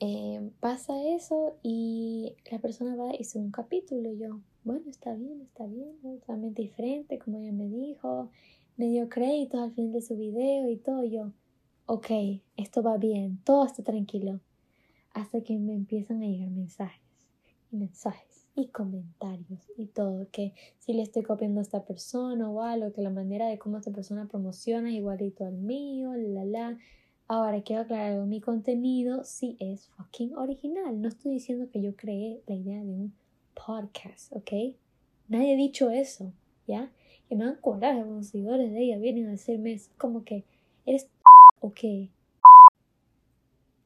Eh, 0.02 0.50
pasa 0.60 0.94
eso 1.14 1.58
y 1.62 2.34
la 2.50 2.58
persona 2.58 2.96
va 2.96 3.12
y 3.12 3.20
hizo 3.20 3.38
un 3.38 3.50
capítulo 3.50 4.10
y 4.10 4.16
yo, 4.18 4.40
bueno, 4.64 4.88
está 4.88 5.12
bien, 5.12 5.42
está 5.42 5.66
bien, 5.66 5.94
totalmente 6.00 6.62
diferente, 6.62 7.18
como 7.18 7.38
ella 7.38 7.52
me 7.52 7.68
dijo, 7.68 8.30
me 8.78 8.86
dio 8.86 9.10
créditos 9.10 9.60
al 9.60 9.72
fin 9.72 9.92
de 9.92 10.00
su 10.00 10.16
video 10.16 10.70
y 10.70 10.76
todo, 10.76 11.04
yo, 11.04 11.32
ok, 11.84 12.06
esto 12.56 12.82
va 12.82 12.96
bien, 12.96 13.40
todo 13.44 13.66
está 13.66 13.82
tranquilo, 13.82 14.40
hasta 15.12 15.42
que 15.42 15.58
me 15.58 15.74
empiezan 15.74 16.22
a 16.22 16.26
llegar 16.26 16.48
mensajes 16.48 17.02
y 17.70 17.76
mensajes 17.76 18.48
y 18.54 18.68
comentarios 18.68 19.70
y 19.76 19.84
todo, 19.84 20.28
que 20.32 20.54
si 20.78 20.94
le 20.94 21.02
estoy 21.02 21.24
copiando 21.24 21.60
a 21.60 21.62
esta 21.62 21.84
persona 21.84 22.48
o 22.48 22.62
algo, 22.62 22.92
que 22.94 23.02
la 23.02 23.10
manera 23.10 23.48
de 23.48 23.58
cómo 23.58 23.76
esta 23.76 23.90
persona 23.90 24.26
promociona 24.28 24.88
es 24.88 24.96
igualito 24.96 25.44
al 25.44 25.58
mío, 25.58 26.14
la 26.14 26.46
la. 26.46 26.78
Ahora 27.32 27.62
quiero 27.62 27.82
aclarar 27.82 28.26
mi 28.26 28.40
contenido 28.40 29.22
sí 29.22 29.56
es 29.60 29.86
fucking 29.90 30.36
original, 30.36 31.00
no 31.00 31.06
estoy 31.06 31.34
diciendo 31.34 31.68
que 31.72 31.80
yo 31.80 31.94
creé 31.94 32.42
la 32.48 32.56
idea 32.56 32.82
de 32.82 32.90
un 32.90 33.14
podcast, 33.54 34.32
¿ok? 34.32 34.74
Nadie 35.28 35.54
ha 35.54 35.56
dicho 35.56 35.90
eso, 35.90 36.32
¿ya? 36.66 36.90
Que 37.28 37.36
me 37.36 37.44
dan 37.44 37.54
coraje 37.60 38.04
los 38.04 38.26
seguidores 38.26 38.72
de 38.72 38.82
ella, 38.82 38.98
vienen 38.98 39.28
a 39.28 39.30
decirme 39.30 39.80
como 39.96 40.24
que 40.24 40.42
eres 40.86 41.06
ok. 41.60 42.10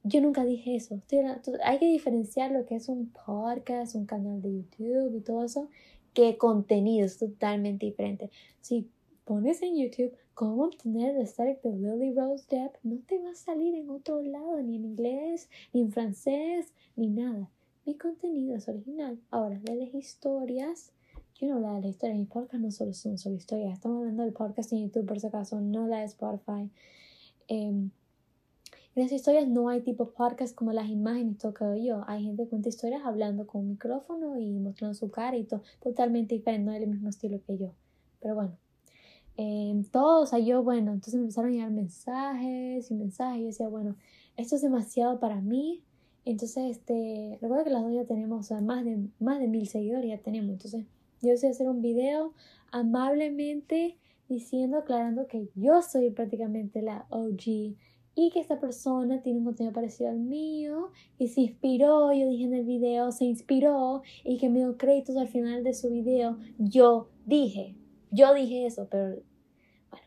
Yo 0.04 0.22
nunca 0.22 0.46
dije 0.46 0.76
eso. 0.76 1.02
hay 1.64 1.78
que 1.78 1.86
diferenciar 1.86 2.50
lo 2.50 2.64
que 2.64 2.76
es 2.76 2.88
un 2.88 3.12
podcast, 3.26 3.94
un 3.94 4.06
canal 4.06 4.40
de 4.40 4.54
YouTube 4.54 5.18
y 5.18 5.20
todo 5.20 5.44
eso, 5.44 5.68
que 6.14 6.38
contenido 6.38 7.04
es 7.04 7.18
totalmente 7.18 7.84
diferente. 7.84 8.30
Si 8.62 8.88
pones 9.24 9.62
en 9.62 9.76
YouTube 9.76 10.16
cómo 10.34 10.64
obtener 10.64 11.16
el 11.16 11.26
static 11.26 11.62
de 11.62 11.72
Lily 11.72 12.14
Rose 12.14 12.44
Depp, 12.48 12.76
no 12.82 12.98
te 13.06 13.18
va 13.18 13.30
a 13.30 13.34
salir 13.34 13.74
en 13.74 13.90
otro 13.90 14.20
lado, 14.22 14.60
ni 14.60 14.76
en 14.76 14.84
inglés, 14.84 15.48
ni 15.72 15.82
en 15.82 15.92
francés, 15.92 16.72
ni 16.96 17.08
nada. 17.08 17.50
Mi 17.86 17.94
contenido 17.96 18.56
es 18.56 18.68
original. 18.68 19.18
Ahora, 19.30 19.58
de 19.58 19.76
las 19.76 19.94
historias 19.94 20.92
yo 21.40 21.48
no 21.48 21.54
hablaba 21.54 21.76
de 21.76 21.82
la 21.82 21.88
historia, 21.88 22.16
mis 22.16 22.28
podcasts 22.28 22.60
no 22.60 22.70
solo 22.70 22.92
son 22.92 23.18
solo 23.18 23.34
historias, 23.34 23.72
estamos 23.72 23.98
hablando 23.98 24.22
del 24.22 24.32
podcast 24.32 24.72
en 24.72 24.84
YouTube 24.84 25.06
por 25.06 25.18
si 25.18 25.26
acaso, 25.26 25.60
no 25.60 25.88
la 25.88 25.98
de 25.98 26.04
Spotify. 26.04 26.70
Eh, 27.48 27.88
en 28.96 29.02
las 29.02 29.10
historias 29.10 29.48
no 29.48 29.68
hay 29.68 29.80
tipo 29.80 30.10
podcast 30.10 30.54
como 30.54 30.72
las 30.72 30.88
imágenes 30.88 31.38
toco 31.38 31.74
yo. 31.74 32.04
Hay 32.06 32.22
gente 32.22 32.44
que 32.44 32.50
cuenta 32.50 32.68
historias 32.68 33.02
hablando 33.04 33.44
con 33.48 33.62
un 33.62 33.70
micrófono 33.70 34.38
y 34.38 34.60
mostrando 34.60 34.94
su 34.94 35.10
cara 35.10 35.36
y 35.36 35.42
todo. 35.42 35.62
Totalmente 35.82 36.36
diferente, 36.36 36.64
no 36.64 36.72
es 36.72 36.80
el 36.80 36.88
mismo 36.88 37.08
estilo 37.08 37.40
que 37.44 37.58
yo. 37.58 37.74
Pero 38.20 38.36
bueno. 38.36 38.63
Eh, 39.36 39.82
todo, 39.90 40.22
o 40.22 40.26
sea, 40.26 40.38
yo, 40.38 40.62
bueno, 40.62 40.92
entonces 40.92 41.14
me 41.14 41.22
empezaron 41.22 41.50
a 41.50 41.54
llegar 41.54 41.70
mensajes 41.70 42.90
y 42.90 42.94
mensajes. 42.94 43.38
Y 43.38 43.42
yo 43.42 43.46
decía, 43.46 43.68
bueno, 43.68 43.96
esto 44.36 44.56
es 44.56 44.62
demasiado 44.62 45.20
para 45.20 45.40
mí. 45.40 45.82
Entonces, 46.24 46.76
este, 46.76 47.38
recuerdo 47.40 47.64
que 47.64 47.70
las 47.70 47.82
dos 47.82 47.92
ya 47.92 48.04
tenemos, 48.04 48.40
o 48.40 48.42
sea, 48.42 48.60
más 48.60 48.84
de, 48.84 49.08
más 49.20 49.38
de 49.40 49.48
mil 49.48 49.66
seguidores 49.68 50.08
ya 50.08 50.18
tenemos. 50.18 50.52
Entonces, 50.52 50.86
yo 51.20 51.30
decidí 51.30 51.50
hacer 51.50 51.68
un 51.68 51.82
video 51.82 52.32
amablemente 52.70 53.96
diciendo, 54.28 54.78
aclarando 54.78 55.26
que 55.26 55.50
yo 55.54 55.82
soy 55.82 56.10
prácticamente 56.10 56.82
la 56.82 57.06
OG 57.10 57.76
y 58.16 58.30
que 58.32 58.40
esta 58.40 58.60
persona 58.60 59.20
tiene 59.22 59.40
un 59.40 59.44
contenido 59.44 59.74
parecido 59.74 60.10
al 60.10 60.20
mío 60.20 60.90
y 61.18 61.28
se 61.28 61.42
inspiró, 61.42 62.12
yo 62.12 62.28
dije 62.28 62.44
en 62.44 62.54
el 62.54 62.64
video, 62.64 63.10
se 63.10 63.24
inspiró 63.24 64.02
y 64.22 64.38
que 64.38 64.48
me 64.48 64.60
dio 64.60 64.76
créditos 64.76 65.16
al 65.16 65.28
final 65.28 65.64
de 65.64 65.74
su 65.74 65.90
video. 65.90 66.38
Yo 66.58 67.08
dije, 67.26 67.74
yo 68.14 68.34
dije 68.34 68.66
eso, 68.66 68.88
pero 68.90 69.16
bueno, 69.90 70.06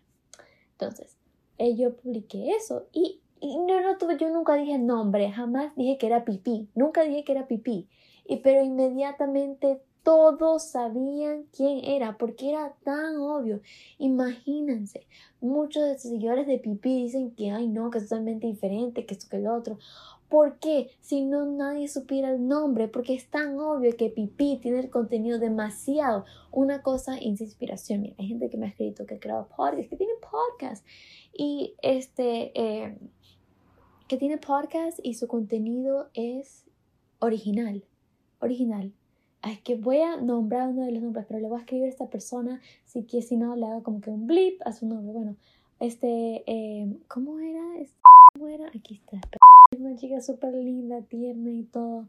entonces 0.72 1.18
eh, 1.58 1.76
yo 1.76 1.96
publiqué 1.96 2.52
eso 2.52 2.88
y, 2.92 3.22
no, 3.42 3.82
no 3.82 3.98
tuve, 3.98 4.18
yo 4.18 4.30
nunca 4.30 4.56
dije 4.56 4.80
nombre, 4.80 5.32
jamás 5.32 5.76
dije 5.76 5.98
que 5.98 6.08
era 6.08 6.26
pipí, 6.26 6.70
nunca 6.74 7.04
dije 7.04 7.24
que 7.24 7.34
era 7.34 7.48
pipí, 7.48 7.88
y, 8.26 8.38
pero 8.38 8.64
inmediatamente 8.64 9.82
todos 10.08 10.64
sabían 10.64 11.48
quién 11.52 11.84
era, 11.84 12.18
porque 12.18 12.52
era 12.52 12.74
tan 12.86 13.18
obvio. 13.18 13.60
Imagínense, 13.98 15.06
muchos 15.42 15.84
de 15.84 16.00
sus 16.00 16.12
seguidores 16.12 16.48
de 16.48 16.60
Pipí 16.60 17.04
dicen 17.04 17.32
que, 17.32 17.52
ay, 17.52 17.68
no, 17.68 17.92
que 17.92 17.98
es 17.98 18.06
totalmente 18.06 18.48
diferente, 18.48 19.06
que 19.06 19.14
esto 19.14 19.28
que 19.30 19.36
el 19.36 19.48
otro. 19.48 19.80
¿Por 20.29 20.60
qué? 20.60 20.89
Si 21.00 21.24
no 21.24 21.46
nadie 21.46 21.88
supiera 21.88 22.31
el 22.31 22.48
nombre, 22.48 22.88
porque 22.88 23.13
es 23.13 23.29
tan 23.29 23.60
obvio 23.60 23.96
que 23.96 24.10
Pipí 24.10 24.57
tiene 24.62 24.79
el 24.79 24.89
contenido 24.89 25.39
demasiado. 25.39 26.25
Una 26.51 26.81
cosa 26.81 27.17
es 27.17 27.39
inspiración. 27.41 28.01
Mira, 28.01 28.15
hay 28.19 28.27
gente 28.27 28.50
que 28.50 28.57
me 28.57 28.65
ha 28.65 28.69
escrito 28.69 29.05
que 29.05 29.15
ha 29.15 29.19
creado 29.19 29.48
podcasts, 29.48 29.89
que 29.89 29.96
tiene 29.96 30.13
podcast. 30.19 30.86
Y 31.34 31.75
este, 31.81 32.51
eh, 32.60 32.98
que 34.07 34.17
tiene 34.17 34.38
podcast 34.38 35.00
y 35.01 35.13
su 35.13 35.27
contenido 35.27 36.10
es 36.13 36.65
original. 37.19 37.84
Original 38.39 38.93
es 39.43 39.62
que 39.62 39.75
voy 39.75 40.01
a 40.01 40.17
nombrar 40.17 40.69
uno 40.69 40.86
de 40.86 40.91
los 40.91 41.03
nombres, 41.03 41.25
pero 41.27 41.39
le 41.39 41.48
voy 41.48 41.57
a 41.57 41.62
escribir 41.62 41.86
a 41.86 41.89
esta 41.89 42.10
persona, 42.10 42.62
si 42.86 43.03
que 43.03 43.22
si 43.22 43.38
no 43.38 43.55
le 43.55 43.65
hago 43.65 43.84
como 43.84 44.01
que 44.01 44.10
un 44.10 44.27
blip 44.27 44.62
a 44.65 44.74
su 44.74 44.88
nombre. 44.88 45.13
Bueno, 45.13 45.36
este, 45.79 46.43
eh, 46.48 46.98
¿cómo 47.07 47.39
era? 47.39 47.63
¿Cómo 48.34 48.48
era? 48.48 48.67
Aquí 48.67 48.96
está. 48.96 49.19
Es 49.71 49.81
una 49.81 49.97
chica 49.97 50.21
súper 50.21 50.53
linda, 50.53 51.01
tierna 51.01 51.51
y 51.51 51.63
todo. 51.63 52.07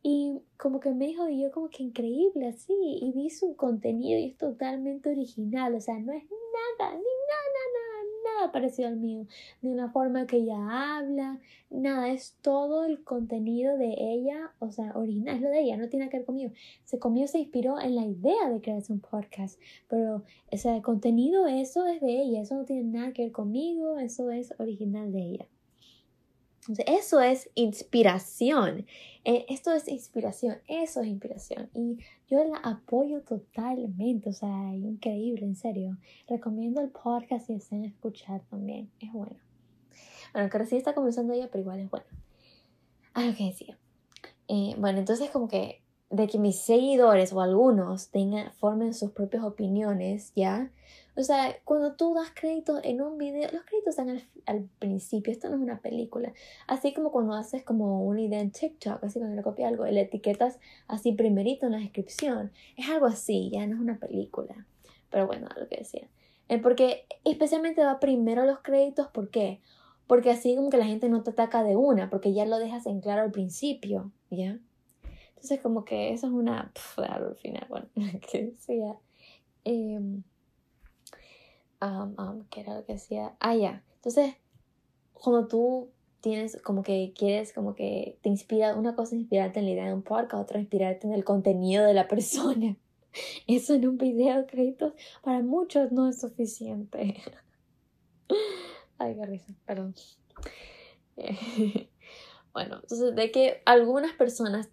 Y 0.00 0.40
como 0.56 0.78
que 0.78 0.90
me 0.92 1.08
dijo, 1.08 1.28
y 1.28 1.42
yo 1.42 1.50
como 1.50 1.68
que 1.68 1.82
increíble 1.82 2.46
así, 2.46 2.72
y 2.72 3.10
vi 3.12 3.30
su 3.30 3.56
contenido 3.56 4.18
y 4.18 4.26
es 4.26 4.36
totalmente 4.36 5.10
original, 5.10 5.74
o 5.74 5.80
sea, 5.80 5.98
no 5.98 6.12
es 6.12 6.22
nada, 6.22 6.92
ni 6.92 6.98
nada, 6.98 7.62
nada, 7.74 8.38
nada 8.38 8.52
parecido 8.52 8.88
al 8.88 8.96
mío, 8.96 9.26
ni 9.60 9.70
una 9.70 9.90
forma 9.90 10.26
que 10.28 10.36
ella 10.36 10.96
habla, 10.98 11.40
nada, 11.68 12.10
es 12.12 12.36
todo 12.42 12.84
el 12.84 13.02
contenido 13.02 13.76
de 13.76 13.92
ella, 13.98 14.52
o 14.60 14.70
sea, 14.70 14.92
original, 14.96 15.34
es 15.34 15.42
lo 15.42 15.50
de 15.50 15.62
ella, 15.62 15.76
no 15.76 15.88
tiene 15.88 16.08
que 16.08 16.18
ver 16.18 16.26
conmigo. 16.26 16.52
Se 16.84 17.00
comió, 17.00 17.26
se 17.26 17.40
inspiró 17.40 17.80
en 17.80 17.96
la 17.96 18.06
idea 18.06 18.48
de 18.48 18.60
crearse 18.60 18.92
un 18.92 19.00
podcast, 19.00 19.60
pero 19.88 20.22
ese 20.50 20.76
el 20.76 20.82
contenido, 20.82 21.48
eso 21.48 21.86
es 21.86 22.00
de 22.00 22.22
ella, 22.22 22.42
eso 22.42 22.54
no 22.54 22.64
tiene 22.64 22.84
nada 22.84 23.12
que 23.12 23.24
ver 23.24 23.32
conmigo, 23.32 23.98
eso 23.98 24.30
es 24.30 24.54
original 24.58 25.12
de 25.12 25.20
ella 25.20 25.46
eso 26.86 27.20
es 27.20 27.50
inspiración. 27.54 28.86
Eh, 29.24 29.46
esto 29.48 29.72
es 29.72 29.88
inspiración, 29.88 30.58
eso 30.66 31.00
es 31.00 31.08
inspiración. 31.08 31.68
Y 31.74 31.98
yo 32.28 32.42
la 32.44 32.58
apoyo 32.58 33.22
totalmente, 33.22 34.30
o 34.30 34.32
sea, 34.32 34.74
increíble, 34.74 35.46
en 35.46 35.56
serio. 35.56 35.96
Recomiendo 36.28 36.80
el 36.80 36.90
podcast 36.90 37.46
si 37.46 37.54
desean 37.54 37.84
escuchar 37.84 38.42
también, 38.50 38.90
es 39.00 39.12
bueno. 39.12 39.36
Bueno, 40.32 40.48
que 40.48 40.58
recién 40.58 40.78
está 40.78 40.94
comenzando 40.94 41.32
ella, 41.32 41.48
pero 41.50 41.62
igual 41.62 41.80
es 41.80 41.90
bueno. 41.90 42.06
Ah, 43.14 43.24
lo 43.24 43.34
que 43.34 43.44
decía. 43.44 43.78
Bueno, 44.78 44.98
entonces 44.98 45.30
como 45.30 45.48
que 45.48 45.80
de 46.10 46.26
que 46.26 46.38
mis 46.38 46.56
seguidores 46.56 47.32
o 47.32 47.40
algunos 47.40 48.08
tengan, 48.08 48.52
formen 48.52 48.94
sus 48.94 49.12
propias 49.12 49.44
opiniones, 49.44 50.32
¿ya? 50.34 50.70
O 51.20 51.22
sea, 51.22 51.54
cuando 51.64 51.96
tú 51.96 52.14
das 52.14 52.32
crédito 52.34 52.80
en 52.82 53.02
un 53.02 53.18
video, 53.18 53.50
los 53.52 53.62
créditos 53.64 53.90
están 53.90 54.22
al, 54.46 54.68
principio, 54.78 55.30
esto 55.30 55.50
no 55.50 55.56
es 55.56 55.60
una 55.60 55.82
película. 55.82 56.32
Así 56.66 56.94
como 56.94 57.12
cuando 57.12 57.34
haces 57.34 57.62
como 57.62 58.06
una 58.06 58.22
idea 58.22 58.40
en 58.40 58.52
TikTok, 58.52 59.04
así 59.04 59.18
cuando 59.18 59.36
le 59.36 59.42
copias 59.42 59.68
algo, 59.68 59.84
le 59.84 60.00
etiquetas 60.00 60.58
así 60.88 61.12
primerito 61.12 61.66
en 61.66 61.72
la 61.72 61.78
descripción. 61.78 62.52
Es 62.78 62.88
algo 62.88 63.04
así, 63.04 63.50
ya 63.52 63.66
no 63.66 63.74
es 63.74 63.80
una 63.82 63.98
película. 63.98 64.66
Pero 65.10 65.26
bueno, 65.26 65.46
lo 65.58 65.68
que 65.68 65.76
decía. 65.76 66.08
Eh, 66.48 66.58
porque 66.58 67.04
especialmente 67.24 67.84
va 67.84 68.00
primero 68.00 68.46
los 68.46 68.60
créditos, 68.60 69.08
¿por 69.08 69.28
qué? 69.28 69.60
Porque 70.06 70.30
así 70.30 70.56
como 70.56 70.70
que 70.70 70.78
la 70.78 70.86
gente 70.86 71.10
no 71.10 71.22
te 71.22 71.32
ataca 71.32 71.62
de 71.62 71.76
una, 71.76 72.08
porque 72.08 72.32
ya 72.32 72.46
lo 72.46 72.58
dejas 72.58 72.86
en 72.86 73.02
claro 73.02 73.20
al 73.20 73.30
principio, 73.30 74.10
¿ya? 74.30 74.58
Entonces 75.28 75.60
como 75.60 75.84
que 75.84 76.14
eso 76.14 76.28
es 76.28 76.32
una... 76.32 76.72
al 76.96 77.36
final, 77.36 77.66
bueno, 77.68 77.88
que 78.32 78.46
decía... 78.46 78.96
Em, 81.80 82.44
¿Qué 82.50 82.60
era 82.60 82.74
lo 82.74 82.84
que 82.84 82.94
decía? 82.94 83.34
Ah, 83.40 83.54
ya. 83.54 83.82
Entonces, 83.96 84.34
cuando 85.12 85.48
tú 85.48 85.90
tienes 86.20 86.60
como 86.62 86.82
que 86.82 87.12
quieres, 87.16 87.52
como 87.52 87.74
que 87.74 88.18
te 88.22 88.28
inspira, 88.28 88.76
una 88.76 88.94
cosa 88.94 89.14
es 89.14 89.22
inspirarte 89.22 89.60
en 89.60 89.66
la 89.66 89.72
idea 89.72 89.86
de 89.86 89.94
un 89.94 90.02
podcast, 90.02 90.42
otra 90.42 90.60
inspirarte 90.60 91.06
en 91.06 91.14
el 91.14 91.24
contenido 91.24 91.84
de 91.84 91.94
la 91.94 92.08
persona. 92.08 92.76
Eso 93.46 93.74
en 93.74 93.88
un 93.88 93.98
video, 93.98 94.46
créditos, 94.46 94.94
para 95.22 95.42
muchos 95.42 95.90
no 95.92 96.08
es 96.08 96.20
suficiente. 96.20 97.20
Ay, 98.98 99.16
qué 99.16 99.26
risa, 99.26 99.54
perdón. 99.66 99.94
Bueno, 102.52 102.80
entonces 102.82 103.14
de 103.14 103.30
que 103.30 103.62
algunas 103.64 104.12
personas 104.14 104.70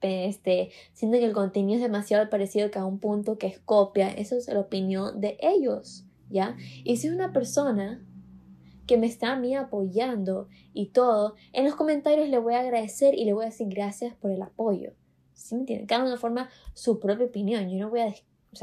este, 0.00 0.70
sienten 0.92 1.20
que 1.20 1.26
el 1.26 1.32
contenido 1.32 1.76
es 1.76 1.82
demasiado 1.82 2.30
parecido 2.30 2.70
que 2.70 2.78
a 2.78 2.84
un 2.84 3.00
punto 3.00 3.36
que 3.36 3.48
es 3.48 3.58
copia, 3.58 4.08
eso 4.10 4.36
es 4.36 4.46
la 4.46 4.60
opinión 4.60 5.20
de 5.20 5.36
ellos. 5.40 6.05
¿Ya? 6.30 6.56
Y 6.84 6.96
si 6.96 7.08
es 7.08 7.14
una 7.14 7.32
persona 7.32 8.02
que 8.86 8.96
me 8.96 9.06
está 9.06 9.32
a 9.32 9.36
mí 9.36 9.54
apoyando 9.54 10.48
y 10.72 10.86
todo, 10.86 11.34
en 11.52 11.64
los 11.64 11.74
comentarios 11.74 12.28
le 12.28 12.38
voy 12.38 12.54
a 12.54 12.60
agradecer 12.60 13.14
y 13.14 13.24
le 13.24 13.32
voy 13.32 13.44
a 13.44 13.48
decir 13.48 13.68
gracias 13.68 14.14
por 14.14 14.30
el 14.30 14.42
apoyo. 14.42 14.92
¿Sí 15.34 15.54
me 15.54 15.62
entienden? 15.62 15.86
Cada 15.86 16.04
uno 16.04 16.16
forma 16.16 16.48
su 16.72 16.98
propia 16.98 17.26
opinión. 17.26 17.68
Yo 17.68 17.78
no 17.78 17.90
voy 17.90 18.00
a 18.00 18.14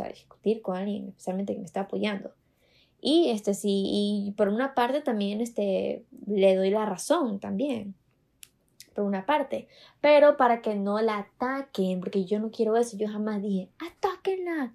discutir 0.10 0.62
con 0.62 0.76
alguien, 0.76 1.10
especialmente 1.10 1.54
que 1.54 1.60
me 1.60 1.66
está 1.66 1.82
apoyando. 1.82 2.34
Y 3.00 3.30
este 3.32 3.54
sí, 3.54 3.84
y 3.86 4.34
por 4.38 4.48
una 4.48 4.74
parte 4.74 5.02
también 5.02 5.42
este, 5.42 6.06
le 6.26 6.56
doy 6.56 6.70
la 6.70 6.86
razón 6.86 7.40
también. 7.40 7.96
Por 8.96 9.04
una 9.04 9.26
parte. 9.26 9.68
Pero 10.00 10.38
para 10.38 10.62
que 10.62 10.76
no 10.76 11.02
la 11.02 11.18
ataquen, 11.18 12.00
porque 12.00 12.24
yo 12.24 12.40
no 12.40 12.50
quiero 12.50 12.78
eso, 12.78 12.98
yo 12.98 13.10
jamás 13.10 13.42
dije, 13.42 13.70
atáquenla 13.78 14.74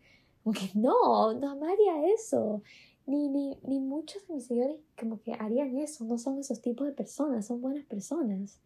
que 0.52 0.70
no, 0.74 1.34
no 1.34 1.64
haría 1.64 2.12
eso. 2.14 2.62
Ni, 3.06 3.28
ni, 3.28 3.58
ni 3.62 3.80
muchos 3.80 4.26
de 4.28 4.34
mis 4.34 4.46
seguidores 4.46 4.76
como 4.98 5.20
que 5.22 5.32
harían 5.32 5.76
eso. 5.78 6.04
No 6.04 6.18
son 6.18 6.38
esos 6.38 6.60
tipos 6.60 6.86
de 6.86 6.92
personas, 6.92 7.46
son 7.46 7.60
buenas 7.60 7.84
personas. 7.86 8.60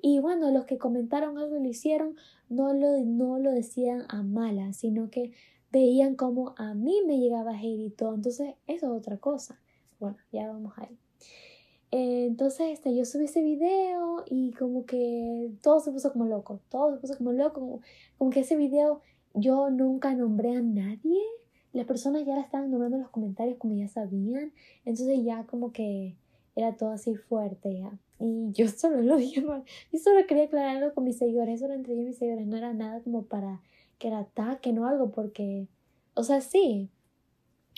Y 0.00 0.20
bueno, 0.20 0.50
los 0.50 0.64
que 0.64 0.78
comentaron 0.78 1.38
algo 1.38 1.56
y 1.56 1.62
lo 1.62 1.68
hicieron, 1.68 2.16
no 2.48 2.72
lo, 2.72 2.98
no 3.04 3.38
lo 3.38 3.50
decían 3.50 4.04
a 4.08 4.22
malas, 4.22 4.76
sino 4.76 5.10
que 5.10 5.32
veían 5.72 6.14
como 6.14 6.54
a 6.56 6.74
mí 6.74 7.02
me 7.06 7.18
llegaba 7.18 7.58
hate 7.58 7.86
y 7.86 7.90
todo. 7.90 8.14
Entonces, 8.14 8.54
eso 8.66 8.86
es 8.86 8.92
otra 8.92 9.18
cosa. 9.18 9.60
Bueno, 9.98 10.16
ya 10.32 10.46
vamos 10.48 10.74
ahí. 10.76 10.96
Eh, 11.90 12.26
entonces, 12.26 12.70
este, 12.70 12.94
yo 12.94 13.04
subí 13.04 13.24
ese 13.24 13.42
video 13.42 14.22
y 14.26 14.52
como 14.52 14.86
que 14.86 15.50
todo 15.62 15.80
se 15.80 15.90
puso 15.90 16.12
como 16.12 16.26
loco. 16.26 16.60
Todo 16.68 16.94
se 16.94 17.00
puso 17.00 17.16
como 17.16 17.32
loco. 17.32 17.80
como 18.18 18.30
que 18.30 18.40
ese 18.40 18.56
video 18.56 19.00
yo 19.40 19.70
nunca 19.70 20.14
nombré 20.14 20.56
a 20.56 20.60
nadie. 20.60 21.20
Las 21.72 21.86
personas 21.86 22.24
ya 22.24 22.34
la 22.34 22.42
estaban 22.42 22.70
nombrando 22.70 22.96
en 22.96 23.02
los 23.02 23.10
comentarios 23.10 23.58
como 23.58 23.74
ya 23.74 23.88
sabían. 23.88 24.52
Entonces 24.84 25.24
ya 25.24 25.44
como 25.44 25.72
que 25.72 26.16
era 26.56 26.76
todo 26.76 26.90
así 26.90 27.14
fuerte 27.14 27.78
ya. 27.78 27.98
Y 28.18 28.50
yo 28.52 28.68
solo 28.68 29.00
lo 29.02 29.16
dije 29.16 29.40
Yo 29.42 29.98
solo 29.98 30.26
quería 30.26 30.44
aclararlo 30.44 30.94
con 30.94 31.04
mis 31.04 31.18
seguidores. 31.18 31.56
Eso 31.56 31.66
era 31.66 31.74
entre 31.74 31.94
yo 31.94 32.02
y 32.02 32.06
mis 32.06 32.18
seguidores. 32.18 32.46
No 32.46 32.56
era 32.56 32.72
nada 32.72 33.00
como 33.00 33.22
para 33.24 33.60
que 33.98 34.08
era 34.08 34.20
ataque 34.20 34.70
o 34.78 34.86
algo 34.86 35.10
porque... 35.10 35.66
O 36.14 36.24
sea, 36.24 36.40
sí. 36.40 36.88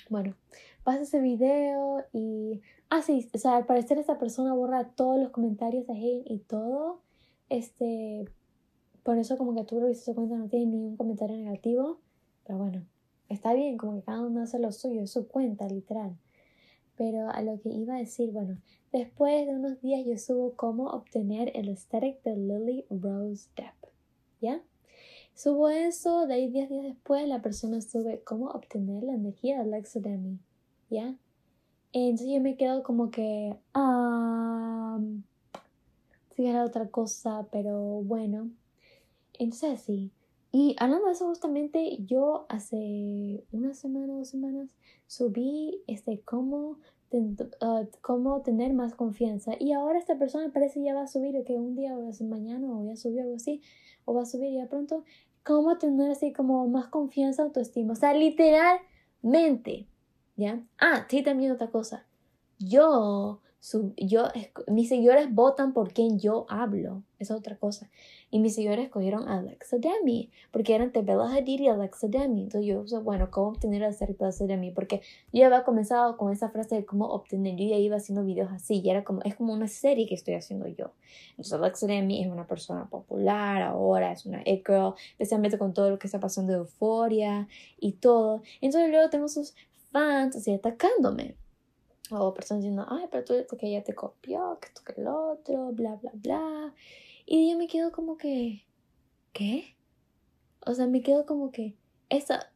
Bueno, 0.08 0.34
pasa 0.82 1.02
ese 1.02 1.20
video 1.20 2.04
y... 2.12 2.62
Ah, 2.88 3.02
sí. 3.02 3.28
O 3.34 3.38
sea, 3.38 3.56
al 3.56 3.66
parecer 3.66 3.98
esa 3.98 4.18
persona 4.18 4.54
borra 4.54 4.88
todos 4.90 5.20
los 5.20 5.30
comentarios 5.30 5.86
de 5.86 5.94
hate 5.94 6.30
y 6.30 6.38
todo. 6.38 7.00
Este 7.48 8.26
por 9.02 9.18
eso 9.18 9.36
como 9.36 9.54
que 9.54 9.64
tú 9.64 9.80
revisas 9.80 10.04
su 10.04 10.14
cuenta 10.14 10.36
no 10.36 10.48
tiene 10.48 10.66
ningún 10.66 10.96
comentario 10.96 11.36
negativo. 11.36 11.98
Pero 12.46 12.58
bueno, 12.58 12.84
está 13.28 13.54
bien, 13.54 13.76
como 13.76 13.94
que 13.94 14.02
cada 14.02 14.22
uno 14.22 14.42
hace 14.42 14.58
lo 14.58 14.72
suyo, 14.72 15.02
es 15.02 15.10
su 15.10 15.28
cuenta, 15.28 15.66
literal. 15.68 16.16
Pero 16.96 17.30
a 17.30 17.42
lo 17.42 17.60
que 17.60 17.70
iba 17.70 17.96
a 17.96 17.98
decir, 17.98 18.30
bueno, 18.30 18.58
después 18.92 19.46
de 19.46 19.54
unos 19.54 19.80
días 19.80 20.04
yo 20.04 20.18
subo 20.18 20.54
cómo 20.56 20.88
obtener 20.90 21.52
el 21.54 21.68
aesthetic 21.68 22.22
de 22.22 22.36
Lily 22.36 22.84
Rose 22.90 23.48
Depp, 23.56 23.90
¿ya? 24.40 24.62
Subo 25.34 25.70
eso, 25.70 26.26
de 26.26 26.34
ahí 26.34 26.50
10 26.50 26.68
días 26.68 26.84
después 26.84 27.26
la 27.26 27.40
persona 27.40 27.80
sube 27.80 28.22
cómo 28.24 28.50
obtener 28.50 29.02
la 29.04 29.14
energía 29.14 29.56
de 29.56 29.62
Alexa 29.62 30.00
Demi, 30.00 30.38
¿ya? 30.90 31.16
Entonces 31.92 32.28
yo 32.34 32.40
me 32.40 32.56
quedo 32.56 32.82
como 32.82 33.10
que, 33.10 33.56
ah, 33.74 35.00
si 36.36 36.46
era 36.46 36.64
otra 36.64 36.88
cosa, 36.88 37.46
pero 37.50 37.78
bueno. 38.02 38.50
Entonces 39.40 39.80
sí. 39.80 40.12
Y 40.52 40.76
hablando 40.78 41.06
de 41.06 41.12
eso 41.12 41.26
justamente, 41.26 41.96
yo 42.04 42.44
hace 42.50 43.42
una 43.52 43.72
semana, 43.72 44.14
dos 44.14 44.28
semanas, 44.28 44.68
subí 45.06 45.82
este 45.86 46.20
cómo, 46.20 46.76
uh, 47.12 47.86
cómo 48.02 48.42
tener 48.42 48.74
más 48.74 48.94
confianza. 48.94 49.52
Y 49.58 49.72
ahora 49.72 49.98
esta 49.98 50.18
persona 50.18 50.52
parece 50.52 50.82
ya 50.82 50.94
va 50.94 51.02
a 51.02 51.06
subir, 51.06 51.42
que 51.44 51.54
un 51.54 51.74
día 51.74 51.96
o 51.96 52.10
mañana 52.24 52.70
o 52.70 52.84
ya 52.84 52.96
subió 52.96 53.22
algo 53.22 53.36
así, 53.36 53.62
o 54.04 54.12
va 54.12 54.22
a 54.22 54.26
subir 54.26 54.52
ya 54.52 54.68
pronto, 54.68 55.04
cómo 55.42 55.78
tener 55.78 56.10
así 56.10 56.34
como 56.34 56.68
más 56.68 56.88
confianza, 56.88 57.44
autoestima. 57.44 57.94
O 57.94 57.96
sea, 57.96 58.12
literalmente, 58.12 59.86
¿ya? 60.36 60.62
Ah, 60.78 61.06
sí, 61.08 61.22
también 61.22 61.52
otra 61.52 61.70
cosa. 61.70 62.06
Yo 62.58 63.40
yo, 63.96 64.28
mis 64.68 64.88
seguidores 64.88 65.32
votan 65.34 65.72
por 65.72 65.92
quien 65.92 66.18
yo 66.18 66.46
hablo, 66.48 67.02
es 67.18 67.30
otra 67.30 67.56
cosa. 67.56 67.90
Y 68.30 68.38
mis 68.38 68.54
seguidores 68.54 68.84
escogieron 68.84 69.28
a 69.28 69.38
Alexa 69.38 69.78
Demi, 69.78 70.30
porque 70.52 70.74
eran 70.74 70.88
entre 70.88 71.02
Bella 71.02 71.28
Hadid 71.28 71.60
y 71.60 71.68
Alexa 71.68 72.06
Demi. 72.06 72.42
Entonces 72.44 72.66
yo, 72.66 73.02
bueno, 73.02 73.30
¿cómo 73.30 73.48
obtener 73.48 73.82
a 73.82 73.88
Alexa 73.88 74.46
Demi? 74.46 74.70
Porque 74.70 75.02
yo 75.32 75.46
había 75.46 75.64
comenzado 75.64 76.16
con 76.16 76.32
esa 76.32 76.48
frase 76.50 76.76
de 76.76 76.84
cómo 76.84 77.06
obtener, 77.06 77.56
yo 77.56 77.66
ya 77.66 77.76
iba 77.76 77.96
haciendo 77.96 78.24
videos 78.24 78.52
así, 78.52 78.80
y 78.84 78.90
era 78.90 79.02
como, 79.02 79.20
es 79.22 79.34
como 79.34 79.52
una 79.52 79.66
serie 79.66 80.06
que 80.06 80.14
estoy 80.14 80.34
haciendo 80.34 80.68
yo. 80.68 80.92
Entonces 81.30 81.52
Alexa 81.54 81.86
Demi 81.86 82.22
es 82.22 82.28
una 82.28 82.46
persona 82.46 82.88
popular 82.88 83.62
ahora, 83.62 84.12
es 84.12 84.24
una 84.26 84.42
it 84.44 84.64
girl, 84.66 84.94
especialmente 85.12 85.58
con 85.58 85.74
todo 85.74 85.90
lo 85.90 85.98
que 85.98 86.06
está 86.06 86.20
pasando 86.20 86.52
de 86.52 86.58
euforia 86.60 87.48
y 87.78 87.92
todo. 87.92 88.42
Entonces 88.60 88.90
luego 88.90 89.10
tengo 89.10 89.28
sus 89.28 89.54
fans 89.90 90.36
así 90.36 90.52
atacándome 90.52 91.34
o 92.12 92.34
personas 92.34 92.62
diciendo, 92.62 92.86
ay, 92.88 93.06
pero 93.10 93.24
tú 93.24 93.34
porque 93.48 93.66
ella 93.68 93.82
te 93.82 93.94
copió, 93.94 94.58
que 94.60 94.68
esto 94.68 94.82
que 94.84 95.00
el 95.00 95.06
otro, 95.08 95.72
bla, 95.72 95.96
bla, 95.96 96.10
bla. 96.14 96.74
Y 97.32 97.48
yo 97.48 97.56
me 97.56 97.68
quedo 97.68 97.92
como 97.92 98.16
que, 98.16 98.64
¿qué? 99.32 99.76
O 100.66 100.74
sea, 100.74 100.88
me 100.88 101.00
quedo 101.00 101.26
como 101.26 101.52
que, 101.52 101.76
esa, 102.08 102.50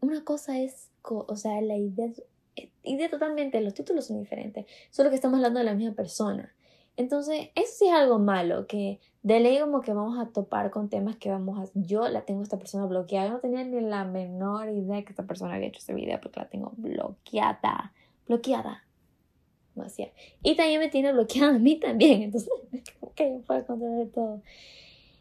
una 0.00 0.24
cosa 0.24 0.58
es, 0.58 0.88
o 1.02 1.36
sea, 1.36 1.60
la 1.60 1.76
idea, 1.76 2.08
idea 2.84 3.10
totalmente, 3.10 3.60
los 3.60 3.74
títulos 3.74 4.06
son 4.06 4.18
diferentes, 4.18 4.64
solo 4.88 5.10
que 5.10 5.16
estamos 5.16 5.36
hablando 5.36 5.58
de 5.58 5.66
la 5.66 5.74
misma 5.74 5.94
persona. 5.94 6.54
Entonces, 6.96 7.50
eso 7.54 7.70
sí 7.80 7.86
es 7.88 7.92
algo 7.92 8.18
malo, 8.18 8.66
que 8.66 8.98
de 9.22 9.40
ley 9.40 9.60
como 9.60 9.82
que 9.82 9.92
vamos 9.92 10.18
a 10.18 10.32
topar 10.32 10.70
con 10.70 10.88
temas 10.88 11.16
que 11.16 11.30
vamos 11.30 11.58
a... 11.58 11.70
Yo 11.74 12.08
la 12.08 12.22
tengo 12.22 12.42
esta 12.42 12.56
persona 12.56 12.86
bloqueada, 12.86 13.26
yo 13.26 13.34
no 13.34 13.40
tenía 13.40 13.62
ni 13.62 13.78
la 13.82 14.04
menor 14.04 14.70
idea 14.70 15.04
que 15.04 15.10
esta 15.10 15.26
persona 15.26 15.56
había 15.56 15.68
hecho 15.68 15.80
este 15.80 15.92
video 15.92 16.18
porque 16.18 16.40
la 16.40 16.48
tengo 16.48 16.72
bloqueada 16.78 17.92
bloqueada. 18.26 18.87
Demasiado. 19.78 20.12
Y 20.42 20.56
también 20.56 20.80
me 20.80 20.88
tiene 20.88 21.12
bloqueada 21.12 21.54
a 21.54 21.58
mí 21.58 21.76
también. 21.76 22.22
Entonces, 22.24 22.50
como 22.98 23.14
que 23.14 23.30
yo 23.30 23.40
puedo 23.42 23.64
controlar 23.66 24.06
todo. 24.08 24.42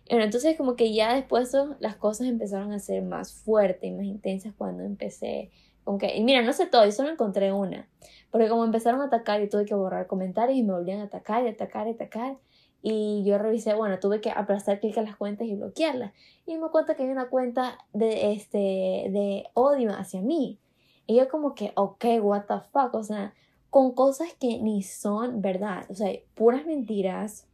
Bueno, 0.09 0.23
entonces 0.23 0.55
como 0.55 0.77
que 0.77 0.93
ya 0.93 1.13
después 1.13 1.51
las 1.79 1.97
cosas 1.97 2.27
empezaron 2.27 2.71
a 2.71 2.79
ser 2.79 3.03
más 3.03 3.33
fuertes 3.33 3.89
y 3.89 3.91
más 3.91 4.05
intensas 4.05 4.53
cuando 4.57 4.83
empecé. 4.83 5.51
Como 5.83 5.97
que, 5.97 6.15
y 6.15 6.23
mira, 6.23 6.41
no 6.41 6.53
sé 6.53 6.65
todo, 6.65 6.85
yo 6.85 6.91
solo 6.93 7.09
encontré 7.09 7.51
una. 7.51 7.89
Porque 8.31 8.47
como 8.47 8.63
empezaron 8.63 9.01
a 9.01 9.05
atacar 9.05 9.41
y 9.41 9.50
tuve 9.50 9.65
que 9.65 9.75
borrar 9.75 10.07
comentarios 10.07 10.57
y 10.57 10.63
me 10.63 10.74
volvían 10.74 11.01
a 11.01 11.03
atacar 11.03 11.43
y 11.43 11.50
atacar 11.50 11.87
y 11.87 11.91
atacar. 11.91 12.37
Y 12.81 13.24
yo 13.25 13.37
revisé, 13.37 13.74
bueno, 13.74 14.00
tuve 14.00 14.22
que 14.22 14.31
aplastar 14.31 14.79
clic 14.79 14.98
a 14.98 15.01
las 15.01 15.17
cuentas 15.17 15.48
y 15.48 15.55
bloquearlas. 15.55 16.13
Y 16.46 16.57
me 16.57 16.70
cuenta 16.70 16.96
que 16.96 17.03
hay 17.03 17.09
una 17.09 17.27
cuenta 17.27 17.77
de, 17.91 18.31
este, 18.31 18.57
de 18.57 19.50
odio 19.55 19.91
hacia 19.91 20.22
mí. 20.22 20.57
Y 21.05 21.17
yo 21.17 21.27
como 21.29 21.55
que, 21.55 21.72
ok, 21.75 22.05
what 22.22 22.43
the 22.48 22.59
fuck, 22.72 22.93
o 22.93 23.03
sea, 23.03 23.33
con 23.70 23.94
cosas 23.94 24.34
que 24.40 24.60
ni 24.60 24.84
son 24.84 25.42
verdad, 25.42 25.86
o 25.90 25.96
sea, 25.96 26.12
puras 26.36 26.66
mentiras. 26.66 27.48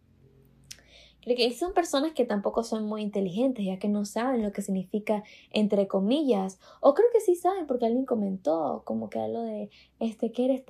Creo 1.21 1.37
que 1.37 1.53
son 1.53 1.73
personas 1.73 2.11
que 2.11 2.25
tampoco 2.25 2.63
son 2.63 2.85
muy 2.85 3.01
inteligentes, 3.01 3.65
ya 3.65 3.79
que 3.79 3.87
no 3.87 4.03
saben 4.03 4.43
lo 4.43 4.51
que 4.51 4.61
significa 4.61 5.23
entre 5.51 5.87
comillas. 5.87 6.59
O 6.81 6.93
creo 6.93 7.07
que 7.13 7.21
sí 7.21 7.35
saben, 7.35 7.65
porque 7.65 7.85
alguien 7.85 8.05
comentó 8.05 8.81
como 8.83 9.09
que 9.09 9.19
algo 9.19 9.41
de, 9.41 9.69
este, 9.99 10.33
que 10.33 10.45
eres 10.45 10.63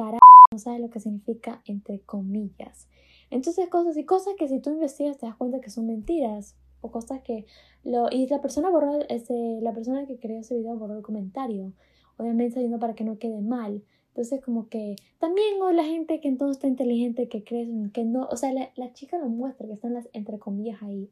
no 0.51 0.59
sabe 0.59 0.77
lo 0.77 0.91
que 0.91 0.99
significa 0.99 1.63
entre 1.65 2.01
comillas. 2.01 2.87
Entonces 3.31 3.67
cosas 3.69 3.97
y 3.97 4.05
cosas 4.05 4.35
que 4.37 4.47
si 4.47 4.59
tú 4.59 4.69
investigas 4.69 5.17
te 5.17 5.25
das 5.25 5.35
cuenta 5.35 5.59
que 5.59 5.71
son 5.71 5.87
mentiras 5.87 6.55
o 6.81 6.91
cosas 6.91 7.21
que 7.23 7.47
lo 7.83 8.07
y 8.11 8.27
la 8.27 8.41
persona 8.41 8.69
borró 8.69 8.99
ese 9.09 9.59
la 9.61 9.73
persona 9.73 10.05
que 10.05 10.19
creó 10.19 10.39
ese 10.39 10.55
video 10.55 10.75
borró 10.75 10.97
el 10.97 11.01
comentario 11.01 11.73
obviamente 12.17 12.55
sabiendo 12.55 12.79
para 12.79 12.93
que 12.93 13.03
no 13.03 13.17
quede 13.17 13.41
mal. 13.41 13.83
Entonces 14.13 14.41
como 14.41 14.69
que 14.69 14.95
también 15.17 15.59
o 15.59 15.71
la 15.71 15.83
gente 15.83 16.19
que 16.19 16.27
entonces 16.27 16.57
está 16.57 16.67
inteligente 16.67 17.27
que 17.29 17.43
cree 17.43 17.67
que 17.91 18.05
no, 18.05 18.27
o 18.27 18.37
sea, 18.37 18.53
la, 18.53 18.93
chica 18.93 19.17
lo 19.17 19.27
muestra 19.27 19.65
que 19.65 19.73
están 19.73 19.95
las 19.95 20.07
entre 20.13 20.37
comillas 20.37 20.83
ahí 20.83 21.09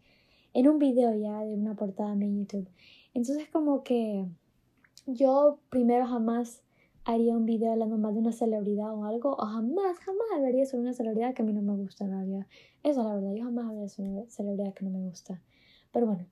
en 0.53 0.67
un 0.67 0.77
video 0.77 1.15
ya 1.15 1.39
de 1.39 1.55
una 1.55 1.75
portada 1.75 2.13
en 2.13 2.37
YouTube. 2.37 2.69
Entonces 3.15 3.49
como 3.49 3.81
que 3.83 4.27
yo 5.07 5.57
primero 5.71 6.05
jamás 6.05 6.61
haría 7.03 7.35
un 7.35 7.47
video 7.47 7.71
hablando 7.71 7.97
más 7.97 8.13
de 8.13 8.19
una 8.19 8.33
celebridad 8.33 8.93
o 8.93 9.05
algo, 9.05 9.31
o 9.31 9.45
jamás, 9.47 9.97
jamás 9.97 10.27
hablaría 10.35 10.67
sobre 10.67 10.83
una 10.83 10.93
celebridad 10.93 11.33
que 11.33 11.41
a 11.41 11.45
mí 11.45 11.53
no 11.53 11.63
me 11.63 11.75
gusta 11.75 12.05
en 12.05 12.11
realidad. 12.11 12.45
Eso 12.83 13.01
es 13.01 13.07
la 13.07 13.15
verdad, 13.15 13.33
yo 13.33 13.43
jamás 13.45 13.65
hablaría 13.65 13.89
sobre 13.89 14.09
una 14.09 14.29
celebridad 14.29 14.75
que 14.75 14.85
no 14.85 14.91
me 14.91 14.99
gusta. 14.99 15.41
Pero 15.91 16.05
bueno, 16.05 16.27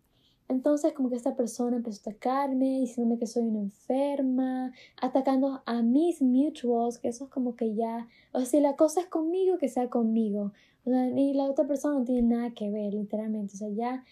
entonces 0.50 0.94
como 0.94 1.10
que 1.10 1.16
esta 1.16 1.36
persona 1.36 1.78
empezó 1.78 2.10
a 2.10 2.12
atacarme, 2.12 2.80
diciéndome 2.82 3.20
que 3.20 3.28
soy 3.28 3.44
una 3.44 3.60
enferma, 3.60 4.74
atacando 5.00 5.62
a 5.66 5.82
mis 5.84 6.22
mutuals, 6.22 6.98
que 6.98 7.10
eso 7.10 7.26
es 7.26 7.30
como 7.30 7.56
que 7.56 7.76
ya, 7.76 8.08
o 8.34 8.40
sea, 8.40 8.48
si 8.48 8.60
la 8.60 8.76
cosa 8.76 9.02
es 9.02 9.08
conmigo, 9.08 9.60
que 9.60 9.70
sea 9.70 9.90
conmigo. 9.90 10.52
O 10.86 10.90
sea, 10.90 11.08
y 11.08 11.34
la 11.34 11.44
otra 11.44 11.68
persona 11.68 12.00
no 12.00 12.06
tiene 12.06 12.24
nada 12.24 12.52
que 12.52 12.72
ver, 12.72 12.96
literalmente. 12.96 13.54
O 13.54 13.58
sea, 13.58 13.70
ya 13.70 14.04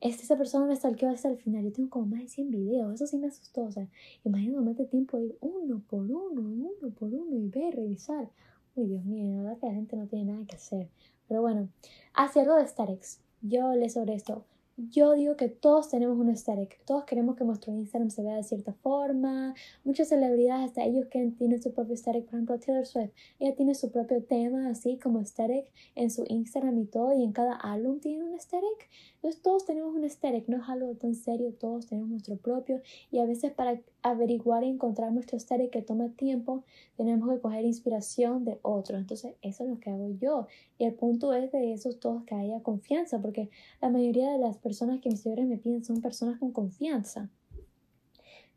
este, 0.00 0.22
esa 0.22 0.38
persona 0.38 0.66
me 0.66 0.76
stalkeó 0.76 1.08
hasta 1.08 1.28
el 1.28 1.38
final. 1.38 1.64
Yo 1.64 1.72
tengo 1.72 1.90
como 1.90 2.06
más 2.06 2.20
de 2.20 2.28
100 2.28 2.50
videos, 2.52 2.94
eso 2.94 3.06
sí 3.08 3.18
me 3.18 3.26
asustó. 3.26 3.62
O 3.62 3.72
sea, 3.72 3.88
imagínate 4.24 4.86
tiempo 4.86 5.18
de 5.18 5.26
ir 5.26 5.38
uno 5.40 5.82
por 5.88 6.02
uno, 6.02 6.40
uno 6.40 6.90
por 6.98 7.12
uno 7.12 7.36
y 7.36 7.48
ver, 7.48 7.74
revisar. 7.74 8.30
Uy, 8.76 8.86
Dios 8.86 9.04
mío, 9.04 9.36
la 9.36 9.42
verdad 9.42 9.58
que 9.58 9.66
la 9.66 9.74
gente 9.74 9.96
no 9.96 10.06
tiene 10.06 10.32
nada 10.32 10.46
que 10.46 10.54
hacer. 10.54 10.88
Pero 11.26 11.42
bueno, 11.42 11.68
hacia 12.14 12.42
algo 12.42 12.54
de 12.54 12.66
Starex. 12.66 13.20
Yo 13.42 13.74
le 13.74 13.88
sobre 13.90 14.14
esto 14.14 14.44
yo 14.88 15.12
digo 15.12 15.36
que 15.36 15.48
todos 15.48 15.90
tenemos 15.90 16.18
un 16.18 16.30
aesthetic, 16.30 16.82
todos 16.84 17.04
queremos 17.04 17.36
que 17.36 17.44
nuestro 17.44 17.72
Instagram 17.72 18.10
se 18.10 18.22
vea 18.22 18.36
de 18.36 18.42
cierta 18.42 18.72
forma, 18.72 19.54
muchas 19.84 20.08
celebridades, 20.08 20.70
hasta 20.70 20.84
ellos 20.84 21.06
que 21.10 21.26
tienen 21.36 21.62
su 21.62 21.72
propio 21.72 21.92
aesthetic, 21.92 22.24
por 22.24 22.34
ejemplo 22.34 22.58
Taylor 22.58 22.86
Swift, 22.86 23.10
ella 23.38 23.54
tiene 23.54 23.74
su 23.74 23.90
propio 23.90 24.22
tema 24.22 24.68
así 24.70 24.98
como 24.98 25.18
aesthetic 25.18 25.66
en 25.94 26.10
su 26.10 26.24
Instagram 26.26 26.78
y 26.78 26.86
todo, 26.86 27.12
y 27.12 27.22
en 27.22 27.32
cada 27.32 27.54
álbum 27.56 28.00
tiene 28.00 28.24
un 28.24 28.32
aesthetic, 28.32 28.88
entonces 29.22 29.42
todos 29.42 29.66
tenemos 29.66 29.94
un 29.94 30.04
aesthetic, 30.04 30.48
no 30.48 30.56
es 30.62 30.68
algo 30.68 30.94
tan 30.94 31.14
serio, 31.14 31.52
todos 31.52 31.86
tenemos 31.86 32.10
nuestro 32.10 32.36
propio, 32.36 32.80
y 33.10 33.18
a 33.18 33.26
veces 33.26 33.52
para 33.52 33.80
averiguar 34.02 34.64
y 34.64 34.68
encontrar 34.68 35.12
nuestro 35.12 35.36
aesthetic 35.36 35.70
que 35.70 35.82
toma 35.82 36.08
tiempo, 36.08 36.64
tenemos 36.96 37.28
que 37.28 37.40
coger 37.40 37.64
inspiración 37.64 38.44
de 38.44 38.58
otros, 38.62 38.98
entonces 38.98 39.34
eso 39.42 39.64
es 39.64 39.70
lo 39.70 39.78
que 39.78 39.90
hago 39.90 40.10
yo, 40.10 40.46
y 40.78 40.84
el 40.84 40.94
punto 40.94 41.34
es 41.34 41.52
de 41.52 41.72
esos 41.72 42.00
todos 42.00 42.24
que 42.24 42.34
haya 42.34 42.62
confianza, 42.62 43.20
porque 43.20 43.50
la 43.80 43.90
mayoría 43.90 44.32
de 44.32 44.38
las 44.38 44.56
personas 44.56 45.00
que 45.00 45.10
mis 45.10 45.20
seguidores 45.20 45.46
me 45.46 45.58
piden 45.58 45.84
son 45.84 46.00
personas 46.00 46.38
con 46.38 46.52
confianza. 46.52 47.28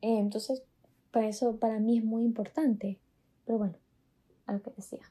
Entonces, 0.02 0.64
para 1.12 1.30
eso 1.30 1.58
para 1.58 1.80
mí 1.80 1.98
es 1.98 2.04
muy 2.04 2.24
importante. 2.24 3.00
Pero 3.46 3.58
bueno, 3.58 3.76
a 4.46 4.54
lo 4.54 4.62
que 4.62 4.72
decía. 4.72 5.02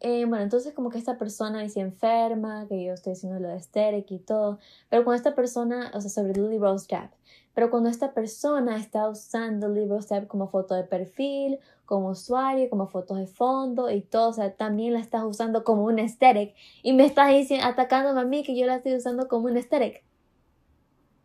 Eh, 0.00 0.26
bueno, 0.26 0.44
entonces 0.44 0.74
como 0.74 0.90
que 0.90 0.98
esta 0.98 1.16
persona 1.16 1.62
dice 1.62 1.80
enferma, 1.80 2.66
que 2.68 2.84
yo 2.84 2.92
estoy 2.92 3.14
haciendo 3.14 3.40
lo 3.40 3.48
de 3.48 3.56
Esteric 3.56 4.10
y 4.10 4.18
todo, 4.18 4.58
pero 4.90 5.04
cuando 5.04 5.16
esta 5.16 5.34
persona, 5.34 5.90
o 5.94 6.00
sea, 6.00 6.10
sobre 6.10 6.34
Lily 6.34 6.58
Rose 6.58 6.86
Depp, 6.90 7.12
pero 7.54 7.70
cuando 7.70 7.88
esta 7.88 8.12
persona 8.12 8.76
está 8.76 9.08
usando 9.08 9.68
Lily 9.68 9.88
Rose 9.88 10.14
Depp 10.14 10.26
como 10.28 10.48
foto 10.48 10.74
de 10.74 10.84
perfil, 10.84 11.58
como 11.86 12.10
usuario, 12.10 12.68
como 12.68 12.88
fotos 12.88 13.18
de 13.18 13.26
fondo 13.26 13.90
y 13.90 14.02
todo, 14.02 14.28
o 14.28 14.32
sea, 14.34 14.52
también 14.54 14.92
la 14.92 15.00
estás 15.00 15.22
usando 15.24 15.64
como 15.64 15.84
un 15.84 15.98
aesthetic 15.98 16.54
y 16.82 16.92
me 16.92 17.06
estás 17.06 17.30
diciendo, 17.30 17.66
atacando 17.66 18.20
a 18.20 18.24
mí 18.24 18.42
que 18.42 18.54
yo 18.58 18.66
la 18.66 18.76
estoy 18.76 18.96
usando 18.96 19.28
como 19.28 19.46
un 19.46 19.56
aesthetic. 19.56 20.04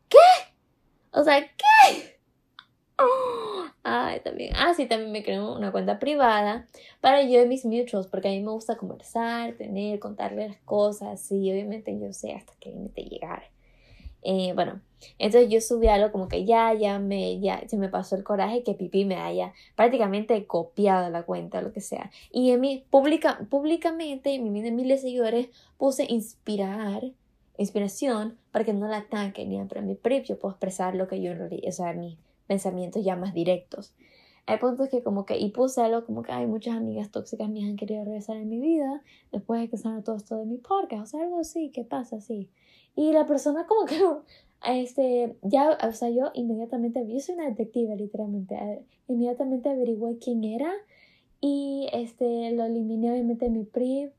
¿Qué? 0.07 0.17
O 1.12 1.23
sea, 1.23 1.41
¿qué? 1.41 1.70
También. 4.23 4.54
Ah, 4.56 4.73
sí, 4.75 4.86
también 4.86 5.12
me 5.12 5.23
creo 5.23 5.56
una 5.56 5.71
cuenta 5.71 5.99
privada 5.99 6.67
para 7.01 7.23
yo 7.23 7.41
y 7.41 7.47
mis 7.47 7.65
mutuals, 7.65 8.08
porque 8.08 8.30
a 8.30 8.32
mí 8.32 8.41
me 8.41 8.51
gusta 8.51 8.77
conversar, 8.77 9.54
tener, 9.54 9.99
contarle 9.99 10.47
las 10.49 10.58
cosas, 10.58 11.32
y 11.32 11.51
obviamente 11.51 11.97
yo 11.99 12.13
sé 12.13 12.34
hasta 12.34 12.54
qué 12.60 12.69
límite 12.69 13.04
llegar. 13.04 13.43
Eh, 14.23 14.51
bueno, 14.54 14.82
entonces 15.17 15.49
yo 15.49 15.62
subí 15.62 15.88
algo 15.88 16.12
como 16.12 16.27
que 16.27 16.45
ya, 16.45 16.73
ya 16.73 16.99
me, 16.99 17.39
ya 17.39 17.67
se 17.67 17.77
me 17.77 17.89
pasó 17.89 18.15
el 18.15 18.23
coraje 18.23 18.63
que 18.63 18.75
Pipi 18.75 19.04
me 19.04 19.15
haya 19.15 19.54
prácticamente 19.75 20.45
copiado 20.45 21.10
la 21.10 21.23
cuenta, 21.23 21.62
lo 21.62 21.73
que 21.73 21.82
sea. 21.82 22.12
Y 22.32 22.51
en 22.51 22.62
mi, 22.62 22.86
pública, 22.89 23.39
públicamente, 23.49 24.36
en 24.36 24.43
mi 24.43 24.62
miles 24.71 25.01
de 25.01 25.08
seguidores, 25.10 25.47
puse 25.77 26.06
inspirar, 26.08 27.04
inspiración 27.58 28.38
para 28.51 28.65
que 28.65 28.73
no 28.73 28.88
la 28.88 28.97
ataquen, 28.97 29.49
ni 29.49 29.63
para 29.65 29.82
mi 29.82 29.95
prip 29.95 30.25
yo 30.25 30.39
puedo 30.39 30.54
expresar 30.54 30.95
lo 30.95 31.08
que 31.08 31.21
yo 31.21 31.34
o 31.34 31.71
sea, 31.71 31.93
mis 31.93 32.17
pensamientos 32.51 33.01
ya 33.05 33.15
más 33.15 33.33
directos. 33.33 33.93
Hay 34.45 34.57
puntos 34.57 34.89
que 34.89 35.01
como 35.01 35.25
que, 35.25 35.37
y 35.37 35.51
puse 35.51 35.79
algo 35.79 36.05
como 36.05 36.21
que 36.21 36.33
hay 36.33 36.47
muchas 36.47 36.75
amigas 36.75 37.09
tóxicas 37.09 37.47
mías 37.47 37.69
han 37.69 37.77
querido 37.77 38.03
regresar 38.03 38.35
en 38.35 38.49
mi 38.49 38.59
vida 38.59 39.01
después 39.31 39.61
de 39.61 39.69
que 39.69 39.77
salga 39.77 40.03
todo 40.03 40.17
esto 40.17 40.35
de 40.35 40.45
mi 40.45 40.57
podcast, 40.57 41.03
o 41.03 41.05
sea, 41.05 41.21
algo 41.21 41.39
así, 41.39 41.69
¿qué 41.69 41.85
pasa? 41.85 42.17
así 42.17 42.49
Y 42.93 43.13
la 43.13 43.25
persona 43.25 43.67
como 43.67 43.85
que 43.85 44.01
este, 44.67 45.37
ya, 45.43 45.77
o 45.87 45.93
sea, 45.93 46.09
yo 46.09 46.31
inmediatamente, 46.33 47.07
yo 47.07 47.21
soy 47.21 47.35
una 47.35 47.47
detective 47.47 47.95
literalmente, 47.95 48.55
eh, 48.55 48.83
inmediatamente 49.07 49.69
averigué 49.69 50.17
quién 50.17 50.43
era 50.43 50.73
y 51.39 51.87
este, 51.93 52.51
lo 52.51 52.65
eliminé 52.65 53.13
obviamente 53.13 53.45
de 53.45 53.51
mi 53.51 53.63
PRIV 53.63 54.11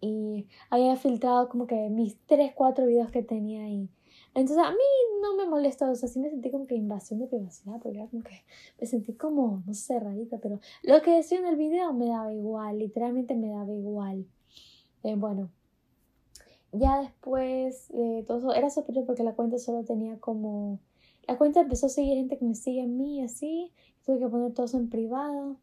y 0.00 0.48
había 0.70 0.96
filtrado 0.96 1.48
como 1.48 1.68
que 1.68 1.88
mis 1.88 2.16
3, 2.26 2.50
4 2.52 2.84
videos 2.84 3.12
que 3.12 3.22
tenía 3.22 3.62
ahí. 3.62 3.88
Entonces 4.34 4.64
a 4.64 4.70
mí 4.70 4.76
no 5.20 5.36
me 5.36 5.46
molestó, 5.46 5.90
o 5.90 5.94
sea, 5.94 6.08
sí 6.08 6.18
me 6.20 6.30
sentí 6.30 6.50
como 6.50 6.66
que 6.66 6.76
invasión 6.76 7.18
de 7.18 7.26
privacidad, 7.26 7.80
porque 7.82 8.06
como 8.10 8.22
que 8.22 8.44
me 8.80 8.86
sentí 8.86 9.14
como, 9.14 9.62
no 9.66 9.74
sé, 9.74 9.98
rarita, 9.98 10.38
pero 10.38 10.60
lo 10.82 11.02
que 11.02 11.16
decía 11.16 11.38
en 11.38 11.46
el 11.46 11.56
video 11.56 11.92
me 11.92 12.06
daba 12.08 12.32
igual, 12.32 12.78
literalmente 12.78 13.34
me 13.34 13.50
daba 13.50 13.72
igual. 13.72 14.26
Eh, 15.02 15.16
bueno, 15.16 15.50
ya 16.72 17.00
después 17.00 17.88
de 17.88 18.24
todo 18.26 18.38
eso, 18.38 18.54
era 18.54 18.70
sospechoso 18.70 19.06
porque 19.06 19.24
la 19.24 19.34
cuenta 19.34 19.58
solo 19.58 19.84
tenía 19.84 20.18
como... 20.18 20.78
La 21.26 21.36
cuenta 21.36 21.60
empezó 21.60 21.86
a 21.86 21.90
seguir 21.90 22.16
gente 22.16 22.38
que 22.38 22.44
me 22.44 22.54
sigue 22.54 22.82
a 22.82 22.86
mí 22.86 23.22
así, 23.22 23.72
tuve 24.04 24.18
que 24.18 24.28
poner 24.28 24.52
todo 24.54 24.66
eso 24.66 24.78
en 24.78 24.88
privado 24.88 25.56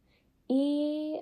y 0.48 1.22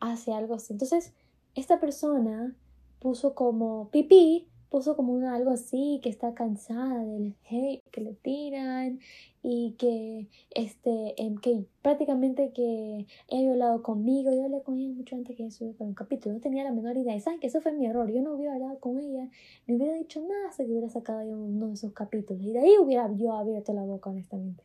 hace 0.00 0.32
algo 0.32 0.54
así. 0.54 0.72
Entonces, 0.72 1.12
esta 1.54 1.78
persona 1.78 2.56
puso 3.00 3.34
como 3.34 3.88
pipí 3.90 4.48
puso 4.70 4.96
como 4.96 5.12
una, 5.12 5.34
algo 5.34 5.50
así, 5.50 6.00
que 6.02 6.08
está 6.08 6.34
cansada 6.34 7.04
del 7.04 7.34
hate 7.48 7.82
que 7.90 8.00
le 8.00 8.14
tiran 8.14 9.00
y 9.42 9.74
que, 9.78 10.28
este, 10.50 11.14
em, 11.22 11.36
que 11.38 11.64
prácticamente 11.82 12.52
que 12.52 13.06
he 13.28 13.42
violado 13.44 13.82
conmigo. 13.82 14.30
Yo 14.32 14.44
hablé 14.44 14.62
con 14.62 14.78
ella 14.78 14.94
mucho 14.94 15.16
antes 15.16 15.36
que 15.36 15.50
subir 15.50 15.76
con 15.76 15.88
un 15.88 15.94
capítulo, 15.94 16.34
no 16.34 16.40
tenía 16.40 16.64
la 16.64 16.72
menor 16.72 16.96
idea. 16.96 17.16
Y 17.16 17.20
saben 17.20 17.40
que 17.40 17.46
eso 17.46 17.60
fue 17.60 17.72
mi 17.72 17.86
error, 17.86 18.10
yo 18.10 18.22
no 18.22 18.34
hubiera 18.34 18.54
hablado 18.54 18.78
con 18.80 18.98
ella, 18.98 19.28
ni 19.66 19.76
hubiera 19.76 19.94
dicho 19.94 20.20
nada 20.20 20.50
que 20.56 20.64
hubiera 20.64 20.88
sacado 20.90 21.22
yo 21.22 21.36
uno 21.38 21.68
de 21.68 21.74
esos 21.74 21.92
capítulos. 21.92 22.42
Y 22.42 22.52
de 22.52 22.60
ahí 22.60 22.78
hubiera 22.78 23.10
yo 23.14 23.32
abierto 23.32 23.72
la 23.72 23.82
boca, 23.82 24.10
honestamente. 24.10 24.64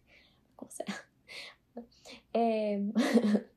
O 0.57 0.67
sea, 0.69 0.85
eh, 2.33 2.91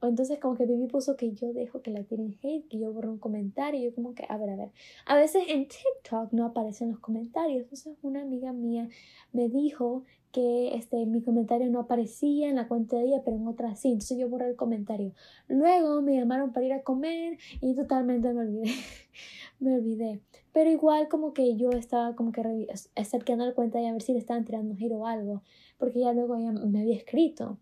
Entonces 0.00 0.38
como 0.38 0.56
que 0.56 0.66
Bibi 0.66 0.86
puso 0.86 1.16
que 1.16 1.32
yo 1.32 1.52
dejo 1.52 1.82
que 1.82 1.90
la 1.90 2.04
tiren 2.04 2.36
hate, 2.42 2.68
que 2.68 2.78
yo 2.78 2.92
borro 2.92 3.10
un 3.10 3.18
comentario. 3.18 3.80
Yo 3.80 3.94
como 3.94 4.14
que, 4.14 4.24
a 4.28 4.36
ver, 4.36 4.50
a 4.50 4.56
ver. 4.56 4.70
A 5.06 5.16
veces 5.16 5.42
en 5.48 5.66
TikTok 5.66 6.32
no 6.32 6.46
aparecen 6.46 6.90
los 6.90 7.00
comentarios. 7.00 7.62
Entonces 7.62 7.96
una 8.02 8.22
amiga 8.22 8.52
mía 8.52 8.88
me 9.32 9.48
dijo 9.48 10.04
que 10.30 10.76
este, 10.76 11.06
mi 11.06 11.22
comentario 11.22 11.68
no 11.70 11.80
aparecía 11.80 12.48
en 12.48 12.56
la 12.56 12.68
cuenta 12.68 12.96
de 12.96 13.06
ella, 13.06 13.22
pero 13.24 13.36
en 13.36 13.48
otra 13.48 13.74
sí. 13.74 13.88
Entonces 13.88 14.18
yo 14.18 14.28
borré 14.28 14.48
el 14.48 14.56
comentario. 14.56 15.12
Luego 15.48 16.00
me 16.02 16.14
llamaron 16.14 16.52
para 16.52 16.66
ir 16.66 16.72
a 16.72 16.82
comer 16.82 17.38
y 17.60 17.74
totalmente 17.74 18.32
me 18.32 18.40
olvidé. 18.42 18.70
me 19.58 19.74
olvidé. 19.74 20.20
Pero 20.52 20.70
igual 20.70 21.08
como 21.08 21.32
que 21.32 21.56
yo 21.56 21.70
estaba 21.70 22.14
como 22.14 22.30
que 22.30 22.68
acercando 22.94 23.46
la 23.46 23.54
cuenta 23.54 23.80
y 23.80 23.86
a 23.86 23.92
ver 23.92 24.02
si 24.02 24.12
le 24.12 24.18
estaban 24.18 24.44
tirando 24.44 24.74
hate 24.74 24.92
o 24.92 25.06
algo. 25.06 25.42
Porque 25.76 26.00
ya 26.00 26.12
luego 26.12 26.36
ella 26.36 26.52
me 26.52 26.80
había 26.80 26.96
escrito. 26.96 27.58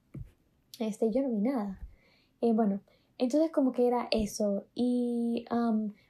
Este, 0.78 1.10
yo 1.10 1.22
no 1.22 1.30
vi 1.30 1.40
nada. 1.40 1.78
Eh, 2.40 2.52
bueno, 2.52 2.80
entonces 3.18 3.50
como 3.50 3.72
que 3.72 3.86
era 3.86 4.08
eso. 4.10 4.64
Y 4.74 5.44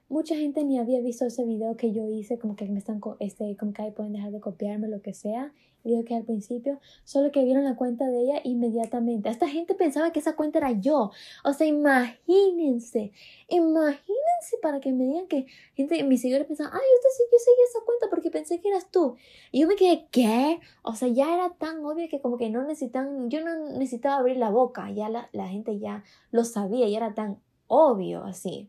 mucha 0.08 0.36
gente 0.36 0.64
ni 0.64 0.78
había 0.78 1.00
visto 1.00 1.26
ese 1.26 1.44
video 1.44 1.76
que 1.76 1.92
yo 1.92 2.08
hice, 2.08 2.38
como 2.38 2.56
que 2.56 2.66
me 2.66 2.78
están, 2.78 3.00
este, 3.20 3.56
como 3.56 3.72
que 3.72 3.82
ahí 3.82 3.90
pueden 3.90 4.12
dejar 4.12 4.32
de 4.32 4.40
copiarme, 4.40 4.88
lo 4.88 5.02
que 5.02 5.14
sea. 5.14 5.52
Digo 5.86 6.04
que 6.04 6.16
al 6.16 6.24
principio, 6.24 6.80
solo 7.04 7.30
que 7.30 7.44
vieron 7.44 7.64
la 7.64 7.76
cuenta 7.76 8.06
de 8.06 8.20
ella 8.20 8.40
inmediatamente. 8.42 9.28
Esta 9.28 9.48
gente 9.48 9.74
pensaba 9.74 10.10
que 10.10 10.18
esa 10.18 10.34
cuenta 10.34 10.58
era 10.58 10.72
yo. 10.72 11.12
O 11.44 11.52
sea, 11.52 11.66
imagínense, 11.66 13.12
imagínense 13.48 14.58
para 14.60 14.80
que 14.80 14.92
me 14.92 15.04
digan 15.04 15.28
que 15.28 15.46
gente, 15.74 16.02
mis 16.02 16.20
seguidores 16.20 16.48
pensaban, 16.48 16.72
ay, 16.74 16.80
usted 16.96 17.08
sí, 17.16 17.22
yo 17.30 17.38
seguí 17.38 17.56
esa 17.70 17.84
cuenta 17.84 18.06
porque 18.10 18.30
pensé 18.30 18.60
que 18.60 18.68
eras 18.68 18.90
tú. 18.90 19.16
Y 19.52 19.60
yo 19.60 19.68
me 19.68 19.76
quedé, 19.76 20.08
¿qué? 20.10 20.58
O 20.82 20.94
sea, 20.94 21.06
ya 21.06 21.32
era 21.32 21.54
tan 21.54 21.84
obvio 21.84 22.08
que 22.08 22.20
como 22.20 22.36
que 22.36 22.50
no 22.50 22.64
necesitan, 22.64 23.30
yo 23.30 23.44
no 23.44 23.70
necesitaba 23.78 24.16
abrir 24.16 24.38
la 24.38 24.50
boca, 24.50 24.90
ya 24.90 25.08
la, 25.08 25.28
la 25.32 25.46
gente 25.48 25.78
ya 25.78 26.02
lo 26.32 26.44
sabía, 26.44 26.88
y 26.88 26.96
era 26.96 27.14
tan 27.14 27.40
obvio 27.68 28.24
así. 28.24 28.68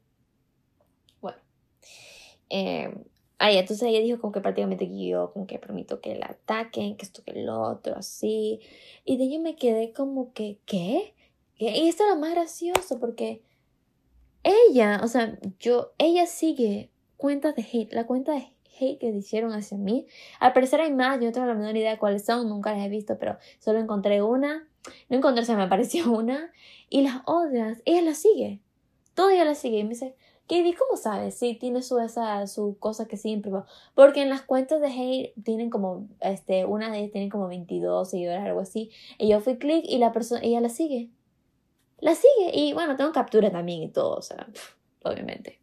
Eh, 2.50 2.94
ay, 3.40 3.58
entonces 3.58 3.88
ella 3.88 4.00
dijo 4.00 4.20
como 4.20 4.34
que 4.34 4.42
prácticamente 4.42 4.90
yo 4.90 5.32
como 5.34 5.48
que 5.48 5.60
permito 5.60 6.02
que 6.02 6.16
la 6.16 6.28
ataquen, 6.28 6.98
que 6.98 7.06
esto 7.06 7.24
que 7.24 7.32
el 7.32 7.50
otro, 7.50 7.96
así. 7.96 8.60
Y 9.06 9.18
de 9.18 9.24
ahí 9.26 9.40
me 9.40 9.56
quedé 9.56 9.94
como 9.94 10.34
que, 10.34 10.60
¿qué? 10.66 11.14
Y 11.58 11.88
esto 11.88 12.04
era 12.04 12.16
más 12.16 12.32
gracioso 12.32 13.00
porque 13.00 13.42
ella, 14.44 15.02
o 15.04 15.08
sea, 15.08 15.38
yo, 15.60 15.94
ella 15.98 16.26
sigue 16.26 16.92
cuentas 17.18 17.56
de 17.56 17.64
hate, 17.64 17.94
la 17.94 18.06
cuenta 18.06 18.34
de 18.34 18.54
hate 18.80 19.00
que 19.00 19.08
hicieron 19.08 19.54
hacia 19.54 19.78
mí. 19.78 20.08
Al 20.40 20.54
parecer 20.54 20.82
hay 20.82 20.94
más, 20.94 21.20
yo 21.20 21.26
no 21.26 21.32
tengo 21.32 21.48
la 21.48 21.56
menor 21.56 21.76
idea 21.76 21.92
de 21.92 21.98
cuáles 21.98 22.26
son, 22.26 22.48
nunca 22.48 22.74
las 22.74 22.86
he 22.86 22.90
visto, 22.90 23.18
pero 23.18 23.38
solo 23.60 23.80
encontré 23.80 24.22
una. 24.22 24.68
No 25.10 25.18
encontré, 25.18 25.46
se 25.46 25.56
me 25.56 25.64
apareció 25.64 26.12
una. 26.12 26.52
Y 26.90 27.02
las 27.02 27.22
otras, 27.26 27.82
ella 27.86 28.02
las 28.02 28.20
sigue. 28.20 28.60
Todo 29.14 29.30
ella 29.30 29.46
las 29.46 29.58
sigue. 29.58 29.80
Y 29.80 29.84
me 29.84 29.90
dice, 29.90 30.16
¿Qué 30.48 30.76
cómo 30.78 30.96
sabes? 30.96 31.36
Sí, 31.36 31.56
tiene 31.56 31.82
su, 31.82 32.00
esa, 32.00 32.48
su 32.48 32.78
cosa 32.80 33.06
que 33.06 33.18
siempre 33.18 33.52
va. 33.52 33.66
Porque 33.96 34.22
en 34.22 34.30
las 34.30 34.42
cuentas 34.42 34.80
de 34.80 34.90
Hey 34.90 35.34
tienen 35.44 35.70
como, 35.70 36.08
este, 36.22 36.64
una 36.66 36.90
de 36.90 37.00
ellas 37.00 37.12
tienen 37.12 37.30
como 37.30 37.50
22 37.50 38.10
seguidores, 38.10 38.44
algo 38.44 38.62
así. 38.62 38.90
Y 39.18 39.28
yo 39.28 39.42
fui 39.42 39.58
clic 39.58 39.84
y 39.86 39.98
la 39.98 40.14
persona, 40.14 40.40
ella 40.42 40.62
la 40.62 40.70
sigue. 40.70 41.10
La 42.00 42.16
sigue. 42.16 42.52
Y 42.54 42.74
bueno, 42.74 42.96
tengo 42.96 43.12
captura 43.12 43.52
también 43.52 43.84
y 43.84 43.90
todo, 43.90 44.16
o 44.16 44.22
sea, 44.22 44.48
obviamente. 45.04 45.60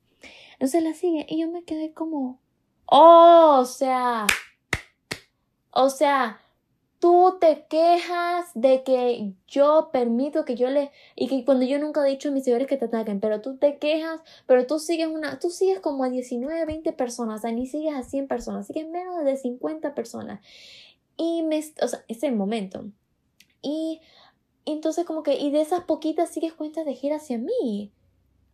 Entonces 0.52 0.82
la 0.82 0.92
sigue 0.92 1.24
y 1.28 1.40
yo 1.40 1.50
me 1.50 1.64
quedé 1.64 1.94
como, 1.94 2.38
oh, 2.86 3.58
o 3.60 3.64
sea, 3.64 4.26
o 5.70 5.88
sea, 5.88 6.40
tú 7.04 7.36
te 7.38 7.66
quejas 7.68 8.50
de 8.54 8.82
que 8.82 9.34
yo 9.46 9.90
permito 9.92 10.46
que 10.46 10.56
yo 10.56 10.70
le 10.70 10.90
y 11.14 11.28
que 11.28 11.44
cuando 11.44 11.66
yo 11.66 11.78
nunca 11.78 12.00
he 12.00 12.10
dicho 12.10 12.30
a 12.30 12.32
mis 12.32 12.44
seguidores 12.44 12.66
que 12.66 12.78
te 12.78 12.86
ataquen, 12.86 13.20
pero 13.20 13.42
tú 13.42 13.58
te 13.58 13.76
quejas, 13.76 14.22
pero 14.46 14.66
tú 14.66 14.78
sigues 14.78 15.08
una, 15.08 15.38
tú 15.38 15.50
sigues 15.50 15.80
como 15.80 16.04
a 16.04 16.08
19, 16.08 16.64
20 16.64 16.94
personas, 16.94 17.40
o 17.40 17.42
sea, 17.42 17.52
ni 17.52 17.66
sigues 17.66 17.94
a 17.94 18.04
100 18.04 18.26
personas, 18.26 18.66
sigues 18.66 18.88
menos 18.88 19.22
de 19.22 19.36
50 19.36 19.94
personas. 19.94 20.40
Y 21.18 21.42
me, 21.42 21.62
o 21.82 21.88
sea, 21.88 22.02
es 22.08 22.22
el 22.22 22.36
momento. 22.36 22.86
Y 23.60 24.00
entonces 24.64 25.04
como 25.04 25.22
que, 25.22 25.34
y 25.34 25.50
de 25.50 25.60
esas 25.60 25.84
poquitas 25.84 26.30
sigues 26.30 26.54
cuentas 26.54 26.86
de 26.86 26.94
gira 26.94 27.16
hacia 27.16 27.36
mí. 27.36 27.92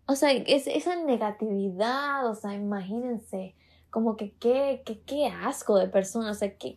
O 0.06 0.16
sea, 0.16 0.32
es, 0.32 0.66
esa 0.66 0.96
negatividad, 0.96 2.28
o 2.28 2.34
sea, 2.34 2.54
imagínense 2.54 3.54
como 3.90 4.16
que 4.16 4.32
qué, 4.38 4.82
qué, 4.84 5.00
qué 5.00 5.26
asco 5.26 5.76
de 5.78 5.88
persona, 5.88 6.30
o 6.30 6.34
sea, 6.34 6.56
que, 6.56 6.76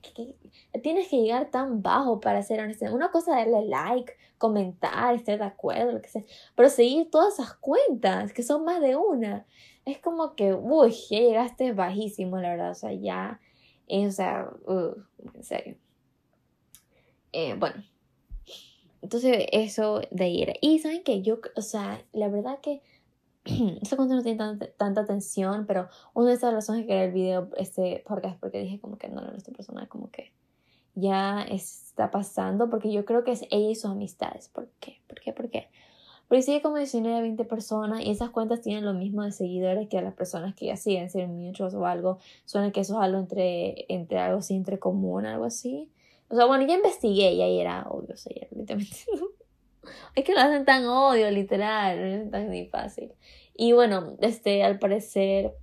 tienes 0.82 1.08
que 1.08 1.22
llegar 1.22 1.52
tan 1.52 1.82
bajo 1.82 2.20
para 2.20 2.42
ser 2.42 2.60
honesto. 2.60 2.86
Una 2.94 3.12
cosa 3.12 3.40
es 3.42 3.52
darle 3.52 3.68
like, 3.68 4.14
comentar, 4.38 5.16
estar 5.16 5.38
de 5.38 5.46
acuerdo, 5.46 5.94
lo 5.94 6.02
que 6.02 6.10
sea, 6.10 6.24
pero 6.56 6.70
seguir 6.70 7.10
todas 7.10 7.36
esas 7.36 7.54
cuentas, 7.54 8.34
que 8.34 8.44
son 8.44 8.66
más 8.66 8.82
de 8.82 8.96
una, 8.96 9.46
es 9.86 10.00
como 10.00 10.36
que, 10.36 10.54
uy, 10.54 10.92
ya 11.10 11.20
llegaste 11.20 11.74
bajísimo, 11.74 12.38
la 12.40 12.50
verdad, 12.50 12.72
o 12.72 12.76
sea, 12.76 12.94
ya, 12.94 13.40
o 13.88 14.12
sea, 14.12 14.50
en 15.34 15.44
serio. 15.44 15.78
Eh, 17.32 17.56
bueno, 17.58 17.84
entonces 19.02 19.48
eso 19.52 20.02
de 20.12 20.30
ir. 20.30 20.54
Y 20.62 20.80
saben 20.80 21.04
que 21.04 21.22
yo, 21.22 21.40
o 21.56 21.62
sea, 21.62 22.02
la 22.14 22.30
verdad 22.30 22.60
que 22.62 22.82
este 23.82 23.96
cuento 23.96 24.16
no 24.16 24.24
tiene 24.24 24.38
tanta, 24.38 24.72
tanta 24.74 25.02
atención, 25.02 25.66
pero 25.66 25.90
una 26.14 26.30
de 26.30 26.36
esas 26.36 26.54
razones 26.54 26.84
que 26.84 26.88
quería 26.88 27.06
el 27.06 27.12
video, 27.12 27.50
este 27.58 28.04
podcast, 28.08 28.40
porque 28.40 28.60
dije 28.60 28.80
como 28.80 28.98
que 28.98 29.10
no, 29.10 29.22
no, 29.22 29.36
esta 29.36 29.52
persona 29.52 29.88
como 29.88 30.10
que 30.12 30.32
ya 30.96 31.42
está 31.44 32.12
pasando, 32.12 32.70
porque 32.70 32.92
yo 32.92 33.06
creo 33.06 33.24
que 33.24 33.32
es 33.32 33.44
ella 33.50 33.70
y 33.70 33.76
sus 33.76 33.92
amistades. 33.92 34.48
¿Por 34.50 34.70
qué? 34.80 35.02
¿Por 35.08 35.20
qué? 35.20 35.34
¿Por 35.34 35.50
qué? 35.50 35.70
Porque 36.28 36.42
sigue 36.42 36.62
como 36.62 36.78
19 36.78 37.18
a 37.18 37.22
20 37.22 37.46
personas 37.46 38.02
y 38.02 38.10
esas 38.10 38.30
cuentas 38.30 38.62
tienen 38.62 38.86
lo 38.86 38.94
mismo 38.94 39.24
de 39.24 39.32
seguidores 39.32 39.90
que 39.90 40.02
las 40.02 40.14
personas 40.14 40.56
que 40.56 40.68
ya 40.68 40.78
siguen, 40.78 41.10
ser 41.10 41.28
muchos 41.28 41.74
o 41.74 41.86
algo. 41.86 42.20
Suena 42.46 42.72
que 42.72 42.80
eso 42.80 42.94
es 42.94 43.04
algo 43.04 43.20
entre, 43.20 43.86
entre 43.94 44.20
algo 44.20 44.40
así, 44.40 44.56
entre 44.56 44.80
común, 44.80 45.26
algo 45.26 45.46
así. 45.46 45.92
O 46.30 46.36
sea, 46.36 46.46
bueno, 46.46 46.66
ya 46.66 46.76
investigué 46.76 47.34
y 47.34 47.42
ahí 47.42 47.60
era 47.60 47.86
obvio, 47.90 48.14
o 48.14 48.18
sea, 48.18 48.34
ya 48.34 48.48
literalmente 48.52 48.96
es 50.16 50.24
que 50.24 50.34
lo 50.34 50.40
hacen 50.42 50.66
tan 50.66 50.86
odio, 50.86 51.30
literal, 51.32 52.00
no 52.00 52.06
es 52.24 52.32
tan 52.32 52.50
ni 52.50 52.66
fácil. 52.68 53.12
Y 53.56 53.74
bueno, 53.74 54.18
este, 54.22 54.64
al 54.64 54.80
parecer, 54.80 55.54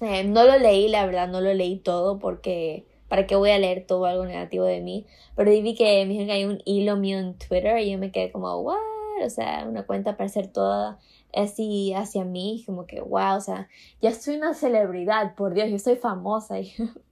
Eh, 0.00 0.24
no 0.24 0.44
lo 0.44 0.58
leí, 0.58 0.88
la 0.88 1.06
verdad, 1.06 1.28
no 1.28 1.40
lo 1.40 1.54
leí 1.54 1.78
todo 1.78 2.18
porque 2.18 2.84
¿para 3.08 3.26
qué 3.26 3.36
voy 3.36 3.50
a 3.50 3.58
leer 3.58 3.86
todo 3.86 4.06
algo 4.06 4.26
negativo 4.26 4.64
de 4.64 4.80
mí? 4.80 5.06
Pero 5.36 5.50
vi 5.50 5.74
que 5.76 6.04
me 6.04 6.10
dijeron 6.10 6.26
que 6.26 6.32
hay 6.32 6.44
un 6.44 6.60
hilo 6.64 6.96
mío 6.96 7.18
en 7.18 7.38
Twitter 7.38 7.78
y 7.78 7.92
yo 7.92 7.98
me 7.98 8.10
quedé 8.10 8.32
como, 8.32 8.52
what? 8.62 8.78
O 9.24 9.30
sea, 9.30 9.64
una 9.68 9.84
cuenta 9.86 10.16
para 10.16 10.28
ser 10.28 10.48
toda 10.48 10.98
así 11.34 11.92
hacia 11.94 12.24
mí, 12.24 12.64
como 12.66 12.86
que, 12.86 13.00
wow, 13.00 13.36
o 13.36 13.40
sea, 13.40 13.68
ya 14.00 14.12
soy 14.12 14.36
una 14.36 14.54
celebridad, 14.54 15.34
por 15.36 15.54
Dios, 15.54 15.70
yo 15.70 15.78
soy 15.78 15.96
famosa. 15.96 16.56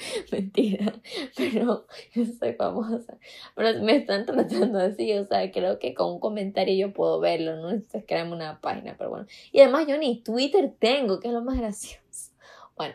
Mentira, 0.32 0.92
pero 1.36 1.86
yo 2.14 2.24
soy 2.38 2.54
famosa. 2.54 3.18
Pero 3.54 3.82
me 3.82 3.96
están 3.96 4.26
tratando 4.26 4.78
así, 4.78 5.12
o 5.14 5.24
sea, 5.26 5.50
creo 5.50 5.78
que 5.78 5.94
con 5.94 6.12
un 6.12 6.20
comentario 6.20 6.74
yo 6.74 6.92
puedo 6.92 7.20
verlo, 7.20 7.56
no 7.56 7.70
necesitas 7.70 8.04
crearme 8.06 8.34
una 8.34 8.60
página, 8.60 8.96
pero 8.96 9.10
bueno. 9.10 9.26
Y 9.52 9.60
además 9.60 9.86
yo 9.86 9.98
ni 9.98 10.20
Twitter 10.20 10.72
tengo, 10.78 11.20
que 11.20 11.28
es 11.28 11.34
lo 11.34 11.42
más 11.42 11.58
gracioso. 11.58 12.32
Bueno, 12.76 12.94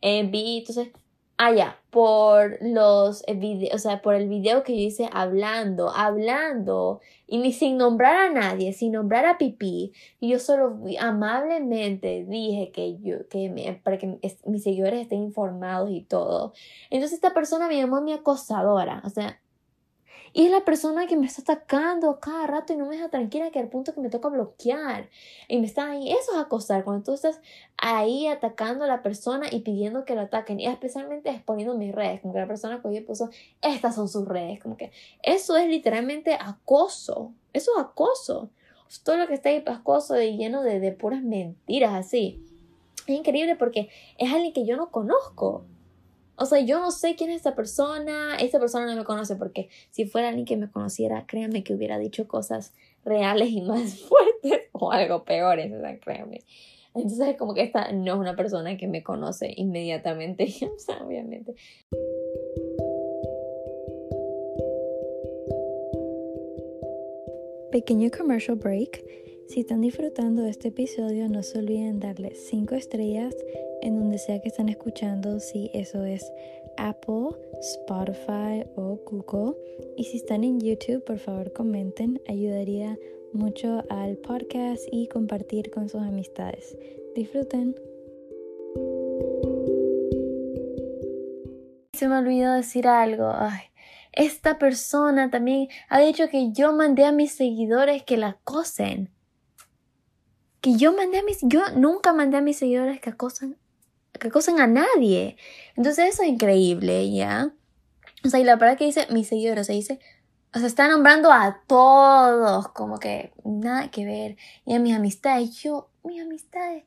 eh, 0.00 0.22
vi, 0.24 0.58
entonces, 0.58 0.88
Ah, 1.36 1.52
ya, 1.52 1.80
por 1.90 2.58
los 2.60 3.24
eh, 3.26 3.34
videos, 3.34 3.74
o 3.74 3.78
sea, 3.78 4.02
por 4.02 4.14
el 4.14 4.28
video 4.28 4.62
que 4.62 4.72
yo 4.72 4.86
hice 4.86 5.10
hablando, 5.12 5.90
hablando, 5.90 7.00
y 7.26 7.38
ni 7.38 7.52
sin 7.52 7.76
nombrar 7.76 8.16
a 8.16 8.30
nadie, 8.32 8.72
sin 8.72 8.92
nombrar 8.92 9.26
a 9.26 9.36
Pipí, 9.36 9.92
y 10.20 10.28
yo 10.28 10.38
solo 10.38 10.78
amablemente 11.00 12.24
dije 12.24 12.70
que 12.70 12.98
yo, 13.00 13.28
que 13.28 13.80
para 13.82 13.98
que 13.98 14.18
mis 14.46 14.62
seguidores 14.62 15.00
estén 15.02 15.22
informados 15.24 15.90
y 15.90 16.02
todo. 16.02 16.52
Entonces 16.90 17.14
esta 17.14 17.34
persona 17.34 17.66
me 17.66 17.78
llamó 17.78 18.00
mi 18.00 18.12
acosadora, 18.12 19.02
o 19.04 19.10
sea, 19.10 19.40
y 20.36 20.46
es 20.46 20.50
la 20.50 20.64
persona 20.64 21.06
que 21.06 21.16
me 21.16 21.26
está 21.26 21.42
atacando 21.42 22.18
cada 22.18 22.48
rato 22.48 22.72
y 22.72 22.76
no 22.76 22.86
me 22.86 22.96
deja 22.96 23.08
tranquila 23.08 23.52
que 23.52 23.60
al 23.60 23.68
punto 23.68 23.94
que 23.94 24.00
me 24.00 24.10
toca 24.10 24.28
bloquear. 24.28 25.08
Y 25.46 25.60
me 25.60 25.66
está 25.66 25.92
ahí. 25.92 26.10
Eso 26.10 26.32
es 26.32 26.38
acosar. 26.38 26.82
Cuando 26.82 27.04
tú 27.04 27.12
estás 27.12 27.40
ahí 27.76 28.26
atacando 28.26 28.84
a 28.84 28.88
la 28.88 29.00
persona 29.00 29.46
y 29.48 29.60
pidiendo 29.60 30.04
que 30.04 30.16
lo 30.16 30.22
ataquen. 30.22 30.58
Y 30.58 30.66
especialmente 30.66 31.30
exponiendo 31.30 31.76
mis 31.76 31.94
redes. 31.94 32.20
Como 32.20 32.34
que 32.34 32.40
la 32.40 32.48
persona 32.48 32.82
que 32.82 32.92
yo 32.92 33.06
puso, 33.06 33.30
estas 33.62 33.94
son 33.94 34.08
sus 34.08 34.26
redes. 34.26 34.60
Como 34.60 34.76
que 34.76 34.90
eso 35.22 35.56
es 35.56 35.68
literalmente 35.68 36.34
acoso. 36.34 37.32
Eso 37.52 37.70
es 37.76 37.84
acoso. 37.84 38.50
Todo 39.04 39.18
lo 39.18 39.28
que 39.28 39.34
está 39.34 39.50
ahí 39.50 39.62
acoso 39.64 40.20
y 40.20 40.36
lleno 40.36 40.64
de, 40.64 40.80
de 40.80 40.90
puras 40.90 41.22
mentiras 41.22 41.94
así. 41.94 42.42
Es 43.06 43.16
increíble 43.16 43.54
porque 43.54 43.88
es 44.18 44.32
alguien 44.32 44.52
que 44.52 44.66
yo 44.66 44.76
no 44.76 44.90
conozco. 44.90 45.64
O 46.36 46.46
sea, 46.46 46.60
yo 46.60 46.80
no 46.80 46.90
sé 46.90 47.14
quién 47.14 47.30
es 47.30 47.36
esta 47.36 47.54
persona, 47.54 48.36
esta 48.36 48.58
persona 48.58 48.86
no 48.86 48.96
me 48.96 49.04
conoce 49.04 49.36
porque 49.36 49.68
si 49.90 50.04
fuera 50.06 50.28
alguien 50.28 50.46
que 50.46 50.56
me 50.56 50.70
conociera, 50.70 51.26
créanme 51.26 51.62
que 51.62 51.74
hubiera 51.74 51.98
dicho 51.98 52.26
cosas 52.26 52.72
reales 53.04 53.50
y 53.50 53.60
más 53.60 54.00
fuertes 54.08 54.68
o 54.72 54.90
algo 54.90 55.24
peores, 55.24 55.72
o 55.72 55.80
sea, 55.80 55.98
créanme. 55.98 56.40
Entonces, 56.94 57.36
como 57.36 57.54
que 57.54 57.62
esta 57.62 57.90
no 57.92 58.14
es 58.14 58.18
una 58.18 58.36
persona 58.36 58.76
que 58.76 58.86
me 58.86 59.02
conoce 59.02 59.52
inmediatamente, 59.56 60.46
obviamente. 61.04 61.54
Pequeño 67.72 68.08
commercial 68.16 68.56
break. 68.56 69.04
Si 69.48 69.60
están 69.60 69.80
disfrutando 69.80 70.42
de 70.42 70.50
este 70.50 70.68
episodio, 70.68 71.28
no 71.28 71.42
se 71.42 71.58
olviden 71.58 71.98
darle 71.98 72.34
5 72.36 72.76
estrellas 72.76 73.34
en 73.84 73.98
donde 74.00 74.18
sea 74.18 74.40
que 74.40 74.48
están 74.48 74.68
escuchando, 74.70 75.38
si 75.40 75.70
eso 75.74 76.04
es 76.04 76.32
Apple, 76.78 77.36
Spotify 77.60 78.64
o 78.76 78.98
Google. 79.04 79.56
Y 79.96 80.04
si 80.04 80.16
están 80.16 80.42
en 80.42 80.58
YouTube, 80.58 81.04
por 81.04 81.18
favor 81.18 81.52
comenten, 81.52 82.20
ayudaría 82.26 82.98
mucho 83.32 83.84
al 83.90 84.16
podcast 84.16 84.82
y 84.90 85.06
compartir 85.08 85.70
con 85.70 85.88
sus 85.88 86.00
amistades. 86.00 86.76
Disfruten. 87.14 87.74
Se 91.92 92.08
me 92.08 92.18
olvidó 92.18 92.54
decir 92.54 92.88
algo. 92.88 93.30
Ay, 93.34 93.60
esta 94.12 94.58
persona 94.58 95.30
también 95.30 95.68
ha 95.90 96.00
dicho 96.00 96.28
que 96.28 96.52
yo 96.52 96.72
mandé 96.72 97.04
a 97.04 97.12
mis 97.12 97.32
seguidores 97.32 98.02
que 98.02 98.16
la 98.16 98.28
acosen. 98.28 99.10
Que 100.62 100.76
yo 100.76 100.94
mandé 100.94 101.18
a 101.18 101.22
mis... 101.22 101.40
Yo 101.42 101.60
nunca 101.76 102.14
mandé 102.14 102.38
a 102.38 102.40
mis 102.40 102.56
seguidores 102.56 102.98
que 103.00 103.10
acosan 103.10 103.58
que 104.18 104.28
acosan 104.28 104.60
a 104.60 104.66
nadie. 104.66 105.36
Entonces 105.76 106.14
eso 106.14 106.22
es 106.22 106.28
increíble, 106.28 107.12
¿ya? 107.12 107.52
O 108.24 108.28
sea, 108.28 108.40
y 108.40 108.44
la 108.44 108.56
verdad 108.56 108.78
que 108.78 108.86
dice 108.86 109.06
mis 109.10 109.28
seguidores, 109.28 109.62
o 109.62 109.64
sea, 109.64 109.74
dice, 109.74 110.00
o 110.54 110.58
sea, 110.58 110.68
está 110.68 110.88
nombrando 110.88 111.32
a 111.32 111.62
todos, 111.66 112.68
como 112.68 112.98
que 112.98 113.32
nada 113.44 113.90
que 113.90 114.04
ver. 114.04 114.36
Y 114.64 114.74
a 114.74 114.78
mis 114.78 114.94
amistades, 114.94 115.54
yo, 115.62 115.90
mis 116.04 116.22
amistades, 116.22 116.84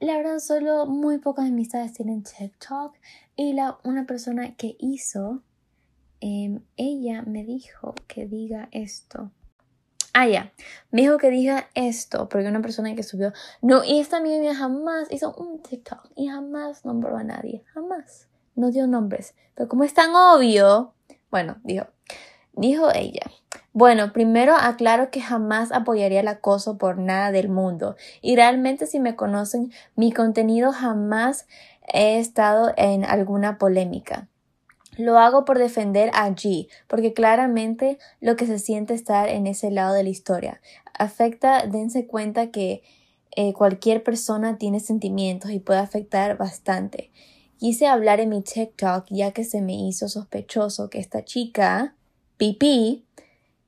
la 0.00 0.16
verdad 0.16 0.38
solo 0.38 0.86
muy 0.86 1.18
pocas 1.18 1.46
amistades 1.46 1.92
tienen 1.92 2.24
TikTok. 2.24 2.94
Y 3.36 3.52
la, 3.52 3.78
una 3.84 4.06
persona 4.06 4.56
que 4.56 4.76
hizo, 4.78 5.42
em, 6.20 6.62
ella 6.76 7.22
me 7.22 7.44
dijo 7.44 7.94
que 8.08 8.26
diga 8.26 8.68
esto. 8.72 9.30
Ah, 10.18 10.26
ya. 10.26 10.50
Me 10.90 11.02
dijo 11.02 11.18
que 11.18 11.28
diga 11.28 11.68
esto, 11.74 12.26
porque 12.30 12.48
una 12.48 12.62
persona 12.62 12.94
que 12.94 13.02
subió. 13.02 13.34
No, 13.60 13.84
y 13.84 14.00
esta 14.00 14.16
amiga 14.16 14.54
jamás 14.54 15.08
hizo 15.10 15.34
un 15.34 15.60
TikTok 15.60 16.10
y 16.16 16.28
jamás 16.28 16.86
nombró 16.86 17.18
a 17.18 17.22
nadie. 17.22 17.64
Jamás. 17.74 18.26
No 18.54 18.70
dio 18.70 18.86
nombres. 18.86 19.34
Pero 19.54 19.68
como 19.68 19.84
es 19.84 19.92
tan 19.92 20.14
obvio. 20.14 20.94
Bueno, 21.30 21.58
dijo. 21.64 21.88
Dijo 22.54 22.90
ella. 22.94 23.30
Bueno, 23.74 24.14
primero 24.14 24.54
aclaro 24.58 25.10
que 25.10 25.20
jamás 25.20 25.70
apoyaría 25.70 26.20
el 26.20 26.28
acoso 26.28 26.78
por 26.78 26.96
nada 26.96 27.30
del 27.30 27.50
mundo. 27.50 27.96
Y 28.22 28.36
realmente 28.36 28.86
si 28.86 29.00
me 29.00 29.16
conocen, 29.16 29.70
mi 29.96 30.12
contenido 30.12 30.72
jamás 30.72 31.46
he 31.92 32.18
estado 32.18 32.72
en 32.78 33.04
alguna 33.04 33.58
polémica. 33.58 34.28
Lo 34.96 35.18
hago 35.18 35.44
por 35.44 35.58
defender 35.58 36.10
a 36.14 36.30
G, 36.30 36.68
porque 36.88 37.12
claramente 37.12 37.98
lo 38.20 38.36
que 38.36 38.46
se 38.46 38.58
siente 38.58 38.94
estar 38.94 39.28
en 39.28 39.46
ese 39.46 39.70
lado 39.70 39.94
de 39.94 40.02
la 40.02 40.08
historia. 40.08 40.60
Afecta, 40.98 41.66
dense 41.66 42.06
cuenta 42.06 42.50
que 42.50 42.82
eh, 43.32 43.52
cualquier 43.52 44.02
persona 44.02 44.56
tiene 44.56 44.80
sentimientos 44.80 45.50
y 45.50 45.58
puede 45.60 45.80
afectar 45.80 46.38
bastante. 46.38 47.10
Quise 47.58 47.86
hablar 47.86 48.20
en 48.20 48.30
mi 48.30 48.42
TikTok 48.42 49.06
ya 49.10 49.32
que 49.32 49.44
se 49.44 49.60
me 49.60 49.74
hizo 49.74 50.08
sospechoso 50.08 50.88
que 50.88 50.98
esta 50.98 51.24
chica, 51.24 51.94
Pipi, 52.38 53.04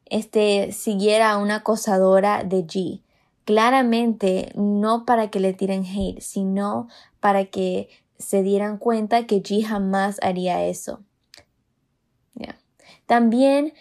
este, 0.07 0.73
siguiera 0.73 1.33
a 1.33 1.39
una 1.39 1.57
acosadora 1.57 2.45
de 2.45 2.65
G. 2.65 3.03
Claramente 3.45 4.53
no 4.55 5.05
para 5.05 5.31
que 5.31 5.41
le 5.41 5.53
tiren 5.53 5.85
hate, 5.85 6.21
sino 6.21 6.89
para 7.21 7.47
que 7.47 7.89
se 8.19 8.43
dieran 8.43 8.79
cuenta 8.79 9.27
que 9.27 9.43
G 9.43 9.65
jamás 9.65 10.19
haría 10.23 10.65
eso. 10.67 11.01
También 13.07 13.73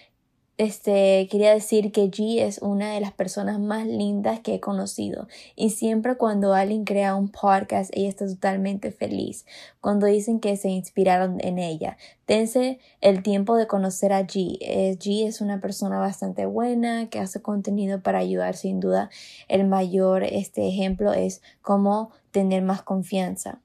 este, 0.57 1.27
quería 1.29 1.53
decir 1.53 1.91
que 1.91 2.09
G 2.09 2.41
es 2.41 2.59
una 2.63 2.91
de 2.91 2.99
las 2.99 3.11
personas 3.11 3.59
más 3.59 3.85
lindas 3.85 4.39
que 4.39 4.55
he 4.55 4.59
conocido 4.59 5.27
y 5.55 5.69
siempre 5.69 6.17
cuando 6.17 6.55
alguien 6.55 6.83
crea 6.83 7.13
un 7.13 7.29
podcast 7.29 7.91
ella 7.93 8.09
está 8.09 8.25
totalmente 8.25 8.91
feliz 8.91 9.45
cuando 9.81 10.07
dicen 10.07 10.39
que 10.39 10.57
se 10.57 10.69
inspiraron 10.69 11.37
en 11.41 11.59
ella. 11.59 11.97
Dense 12.25 12.79
el 13.01 13.21
tiempo 13.21 13.55
de 13.55 13.67
conocer 13.67 14.11
a 14.11 14.21
G. 14.21 14.57
Eh, 14.61 14.97
G 14.97 15.27
es 15.27 15.41
una 15.41 15.61
persona 15.61 15.99
bastante 15.99 16.47
buena 16.47 17.07
que 17.09 17.19
hace 17.19 17.41
contenido 17.41 18.01
para 18.01 18.17
ayudar 18.17 18.55
sin 18.55 18.79
duda. 18.79 19.11
El 19.47 19.67
mayor 19.67 20.23
este 20.23 20.67
ejemplo 20.67 21.13
es 21.13 21.43
cómo 21.61 22.11
tener 22.31 22.63
más 22.63 22.81
confianza. 22.81 23.61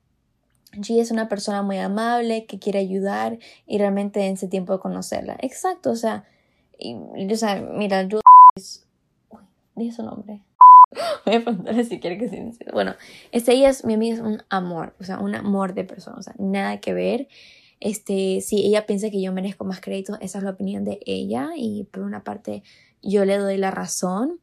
G 0.73 1.01
es 1.01 1.11
una 1.11 1.29
persona 1.29 1.63
muy 1.63 1.79
amable, 1.79 2.47
que 2.47 2.59
quiere 2.59 2.79
ayudar 2.79 3.39
y 3.67 3.79
realmente 3.79 4.27
en 4.27 4.35
ese 4.35 4.49
tiempo 4.49 4.73
de 4.73 4.81
conocerla. 4.81 5.37
Exacto, 5.41 5.91
o 5.91 5.97
sea, 5.97 6.25
y, 6.79 6.95
o 6.95 7.37
sea 7.37 7.61
mira, 7.61 8.03
yo... 8.05 8.21
Uy, 8.57 9.39
dije 9.77 9.93
su 9.93 10.03
nombre. 10.03 10.43
Voy 11.27 11.37
a 11.37 11.45
preguntarle 11.45 11.85
si 11.85 12.01
quiere 12.01 12.19
que 12.19 12.29
se 12.29 12.55
Bueno, 12.73 12.95
este, 13.31 13.53
ella 13.53 13.71
es, 13.71 13.85
mi 13.85 13.95
amiga 13.95 14.15
es 14.17 14.21
un 14.21 14.43
amor, 14.49 14.95
o 15.01 15.05
sea, 15.05 15.19
un 15.19 15.35
amor 15.35 15.75
de 15.75 15.85
persona, 15.85 16.17
o 16.19 16.23
sea, 16.23 16.35
nada 16.39 16.81
que 16.81 16.95
ver. 16.95 17.29
Este, 17.81 18.41
si 18.43 18.65
ella 18.65 18.87
piensa 18.87 19.11
que 19.11 19.21
yo 19.21 19.33
merezco 19.33 19.65
más 19.65 19.81
crédito, 19.81 20.17
esa 20.21 20.39
es 20.39 20.45
la 20.45 20.51
opinión 20.51 20.85
de 20.85 21.01
ella 21.05 21.51
y 21.57 21.85
por 21.85 22.05
una 22.05 22.23
parte 22.23 22.63
yo 23.03 23.25
le 23.25 23.37
doy 23.39 23.57
la 23.57 23.73
razón, 23.73 24.39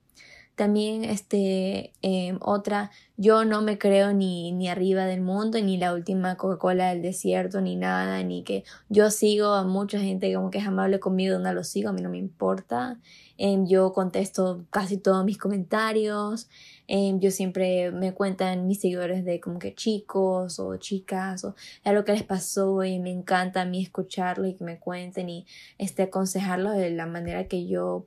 también 0.60 1.06
este, 1.06 1.94
em, 2.02 2.38
otra, 2.42 2.92
yo 3.16 3.46
no 3.46 3.62
me 3.62 3.78
creo 3.78 4.12
ni, 4.12 4.52
ni 4.52 4.68
arriba 4.68 5.06
del 5.06 5.22
mundo, 5.22 5.58
ni 5.62 5.78
la 5.78 5.94
última 5.94 6.36
Coca-Cola 6.36 6.90
del 6.90 7.02
desierto, 7.02 7.62
ni 7.62 7.78
nada, 7.78 8.22
ni 8.24 8.44
que 8.44 8.66
yo 8.90 9.10
sigo 9.10 9.54
a 9.54 9.64
mucha 9.64 10.00
gente 10.02 10.34
como 10.34 10.52
que 10.52 10.58
es 10.58 10.68
amable 10.68 11.00
conmigo, 11.00 11.40
no 11.40 11.54
lo 11.54 11.64
sigo, 11.64 11.88
a 11.88 11.94
mí 11.94 12.02
no 12.02 12.10
me 12.10 12.18
importa. 12.18 13.00
Em, 13.38 13.68
yo 13.68 13.94
contesto 13.94 14.66
casi 14.70 14.98
todos 14.98 15.24
mis 15.24 15.38
comentarios. 15.38 16.50
Em, 16.92 17.20
yo 17.20 17.30
siempre 17.30 17.92
me 17.92 18.16
cuentan 18.16 18.66
mis 18.66 18.80
seguidores 18.80 19.24
de 19.24 19.40
como 19.40 19.60
que 19.60 19.76
chicos 19.76 20.58
o 20.60 20.76
chicas 20.78 21.46
o 21.46 21.54
lo 21.86 22.04
que 22.04 22.14
les 22.14 22.24
pasó 22.24 22.84
y 22.84 22.98
me 22.98 23.12
encanta 23.12 23.62
a 23.62 23.66
mí 23.66 23.84
escucharlo 23.84 24.48
y 24.48 24.56
que 24.56 24.64
me 24.64 24.80
cuenten 24.80 25.30
y 25.30 25.46
este, 25.78 26.02
aconsejarlos 26.02 26.76
de 26.76 26.90
la 26.90 27.06
manera 27.06 27.48
que 27.48 27.68
yo 27.68 28.04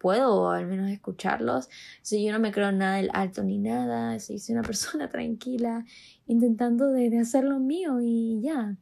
puedo, 0.00 0.34
o 0.34 0.48
al 0.48 0.66
menos 0.66 0.90
escucharlos. 0.90 1.68
Si 2.00 2.24
yo 2.24 2.32
no 2.32 2.38
me 2.38 2.52
creo 2.52 2.72
nada 2.72 2.96
del 2.96 3.10
alto 3.12 3.42
ni 3.42 3.58
nada, 3.58 4.18
soy 4.18 4.40
una 4.48 4.62
persona 4.62 5.10
tranquila, 5.10 5.84
intentando 6.26 6.90
de, 6.90 7.18
hacer 7.18 7.44
lo 7.44 7.58
mío 7.58 8.00
y 8.00 8.40
ya. 8.40 8.78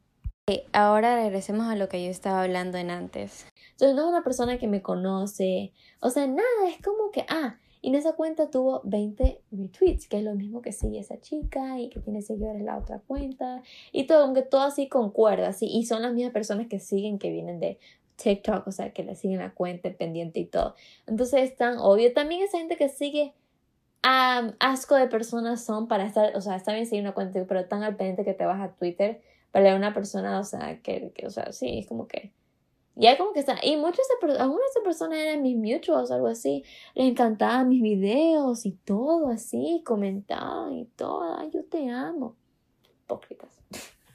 ahora 0.73 1.17
regresemos 1.17 1.67
a 1.67 1.75
lo 1.75 1.89
que 1.89 2.05
yo 2.05 2.11
estaba 2.11 2.45
hablando 2.45 2.79
en 2.79 2.91
antes. 2.91 3.47
Entonces 3.73 3.97
no 3.97 4.03
es 4.03 4.09
una 4.11 4.23
persona 4.23 4.59
que 4.59 4.69
me 4.69 4.81
conoce, 4.81 5.73
o 5.99 6.11
sea, 6.11 6.29
nada, 6.29 6.69
es 6.69 6.81
como 6.85 7.11
que, 7.11 7.27
ah, 7.29 7.59
y 7.83 7.89
en 7.89 7.95
esa 7.95 8.13
cuenta 8.13 8.51
tuvo 8.51 8.83
20 8.85 9.41
retweets, 9.53 10.07
que 10.07 10.19
es 10.19 10.25
lo 10.25 10.35
mismo 10.35 10.61
que 10.61 10.73
sigue 10.73 10.99
esa 10.99 11.19
chica 11.21 11.81
y 11.81 11.89
que 11.89 12.01
tiene 12.01 12.21
seguidores 12.21 12.63
la 12.63 12.77
otra 12.77 13.01
cuenta. 13.07 13.63
Y 13.91 14.05
todo, 14.05 14.25
aunque 14.25 14.43
todo 14.43 14.63
así 14.63 14.89
concuerda, 14.89 15.49
así. 15.49 15.67
Y 15.67 15.87
son 15.87 16.03
las 16.03 16.13
mismas 16.13 16.33
personas 16.33 16.67
que 16.69 16.79
siguen, 16.79 17.19
que 17.19 17.31
vienen 17.31 17.59
de 17.59 17.79
TikTok, 18.17 18.67
o 18.67 18.73
sea, 18.73 18.93
que 18.93 19.03
le 19.03 19.15
siguen 19.15 19.39
la 19.39 19.55
cuenta 19.55 19.91
pendiente 19.93 20.41
y 20.41 20.45
todo. 20.45 20.75
Entonces 21.07 21.51
es 21.51 21.57
tan 21.57 21.79
obvio. 21.79 22.13
También 22.13 22.43
esa 22.43 22.59
gente 22.59 22.77
que 22.77 22.91
sigue 22.91 23.33
asco 24.03 24.95
de 24.97 25.07
personas 25.07 25.65
son 25.65 25.89
para 25.89 26.05
estar, 26.07 26.37
o 26.37 26.41
sea, 26.41 26.57
está 26.57 26.73
bien 26.73 26.87
seguir 26.87 27.03
una 27.03 27.15
cuenta, 27.15 27.45
pero 27.47 27.67
tan 27.67 27.83
al 27.83 27.97
pendiente 27.97 28.25
que 28.25 28.35
te 28.35 28.45
vas 28.45 28.61
a 28.61 28.75
Twitter 28.75 29.23
para 29.53 29.65
leer 29.65 29.77
una 29.77 29.95
persona, 29.95 30.39
o 30.39 30.45
sea, 30.45 30.81
que, 30.83 31.13
que 31.13 31.27
o 31.27 31.31
sea, 31.31 31.53
sí, 31.53 31.81
es 31.81 31.87
como 31.87 32.07
que 32.09 32.33
ya 33.01 33.17
como 33.17 33.33
que 33.33 33.41
está. 33.41 33.59
Y 33.63 33.77
muchas 33.79 34.07
de, 34.21 34.33
algunas 34.39 34.75
de 34.75 34.81
personas 34.83 35.19
eran 35.19 35.43
mis 35.43 35.57
mutuals, 35.57 36.11
algo 36.11 36.27
así. 36.27 36.65
Les 36.95 37.09
encantaban 37.09 37.69
mis 37.71 37.81
videos 37.81 38.67
y 38.67 38.73
todo 38.73 39.29
así. 39.29 39.83
Comentaban 39.87 40.75
y 40.75 40.85
todo. 40.85 41.37
Ay, 41.39 41.51
yo 41.51 41.65
te 41.65 41.89
amo. 41.89 42.37
Hipócritas. 42.85 43.59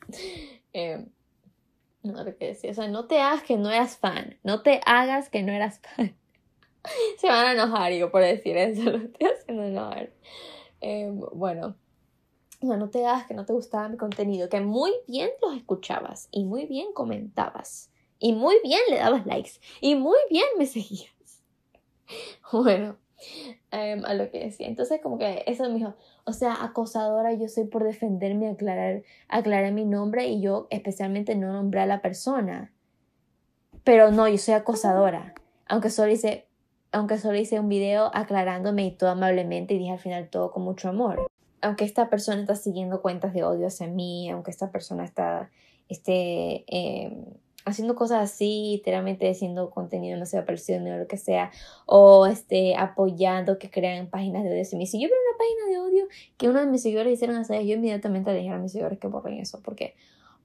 eh, 0.73 1.03
no 2.03 2.23
sé 2.23 2.35
qué 2.35 2.47
decir. 2.47 2.69
O 2.69 2.73
sea, 2.75 2.87
no 2.87 3.07
te 3.07 3.19
hagas 3.19 3.41
que 3.41 3.57
no 3.57 3.71
eras 3.71 3.97
fan. 3.97 4.37
No 4.43 4.61
te 4.61 4.81
hagas 4.85 5.29
que 5.29 5.41
no 5.41 5.51
eras 5.51 5.79
fan. 5.79 6.15
Se 7.17 7.27
van 7.27 7.47
a 7.47 7.53
enojar 7.53 7.91
yo 7.91 8.11
por 8.11 8.21
decir 8.21 8.55
eso. 8.55 8.83
Lo 8.83 8.97
estoy 8.97 9.27
haciendo 9.27 9.63
enojar. 9.63 10.11
Eh, 10.81 11.09
bueno. 11.33 11.75
O 12.61 12.67
sea, 12.67 12.77
no 12.77 12.91
te 12.91 13.03
hagas 13.03 13.25
que 13.25 13.33
no 13.33 13.47
te 13.47 13.53
gustaba 13.53 13.89
mi 13.89 13.97
contenido. 13.97 14.47
Que 14.47 14.61
muy 14.61 14.91
bien 15.07 15.31
los 15.41 15.55
escuchabas 15.55 16.27
y 16.29 16.43
muy 16.43 16.67
bien 16.67 16.93
comentabas 16.93 17.89
y 18.19 18.33
muy 18.33 18.55
bien 18.63 18.81
le 18.89 18.97
dabas 18.97 19.25
likes. 19.25 19.51
Y 19.81 19.95
muy 19.95 20.17
bien 20.29 20.47
me 20.57 20.65
seguías. 20.65 21.11
Bueno, 22.51 22.97
em, 23.71 24.05
a 24.05 24.13
lo 24.13 24.29
que 24.29 24.39
decía. 24.39 24.67
Entonces, 24.67 25.01
como 25.01 25.17
que 25.17 25.43
eso 25.47 25.63
me 25.63 25.75
dijo, 25.75 25.95
o 26.25 26.33
sea, 26.33 26.63
acosadora, 26.63 27.33
yo 27.33 27.47
soy 27.47 27.65
por 27.65 27.83
defenderme, 27.83 28.49
aclarar, 28.49 29.03
aclarar 29.27 29.71
mi 29.73 29.85
nombre 29.85 30.27
y 30.27 30.41
yo 30.41 30.67
especialmente 30.69 31.35
no 31.35 31.51
nombré 31.51 31.81
a 31.81 31.85
la 31.85 32.01
persona. 32.01 32.71
Pero 33.83 34.11
no, 34.11 34.27
yo 34.27 34.37
soy 34.37 34.53
acosadora. 34.53 35.33
Aunque 35.67 35.89
solo 35.89 36.11
hice, 36.11 36.47
aunque 36.91 37.17
solo 37.17 37.37
hice 37.37 37.59
un 37.59 37.69
video 37.69 38.11
aclarándome 38.13 38.85
y 38.85 38.91
todo 38.91 39.09
amablemente 39.09 39.73
y 39.73 39.79
dije 39.79 39.91
al 39.91 39.99
final 39.99 40.29
todo 40.29 40.51
con 40.51 40.63
mucho 40.63 40.89
amor. 40.89 41.27
Aunque 41.61 41.83
esta 41.85 42.09
persona 42.09 42.41
está 42.41 42.55
siguiendo 42.55 43.01
cuentas 43.01 43.33
de 43.33 43.43
odio 43.43 43.67
hacia 43.67 43.87
mí, 43.87 44.29
aunque 44.29 44.51
esta 44.51 44.71
persona 44.71 45.03
está, 45.03 45.49
este, 45.89 46.65
haciendo 47.65 47.95
cosas 47.95 48.23
así, 48.23 48.77
literalmente 48.77 49.29
haciendo 49.29 49.69
contenido 49.71 50.17
no 50.17 50.25
sea 50.25 50.45
parecido 50.45 50.79
o 50.83 50.97
lo 50.97 51.07
que 51.07 51.17
sea, 51.17 51.51
o 51.85 52.27
este, 52.27 52.75
apoyando 52.75 53.57
que 53.57 53.69
crean 53.69 54.09
páginas 54.09 54.43
de 54.43 54.51
odio. 54.51 54.65
Si 54.65 54.85
si 54.85 55.01
yo 55.01 55.09
veo 55.09 55.17
una 55.29 55.37
página 55.37 55.71
de 55.71 55.79
odio 55.79 56.07
que 56.37 56.47
uno 56.47 56.59
de 56.59 56.67
mis 56.67 56.83
seguidores 56.83 57.13
hicieron 57.13 57.37
así, 57.37 57.53
yo 57.67 57.75
inmediatamente 57.75 58.31
le 58.31 58.39
dije 58.39 58.51
a 58.51 58.57
mis 58.57 58.71
seguidores 58.71 58.99
que 58.99 59.07
borren 59.07 59.39
eso, 59.39 59.59
porque 59.63 59.95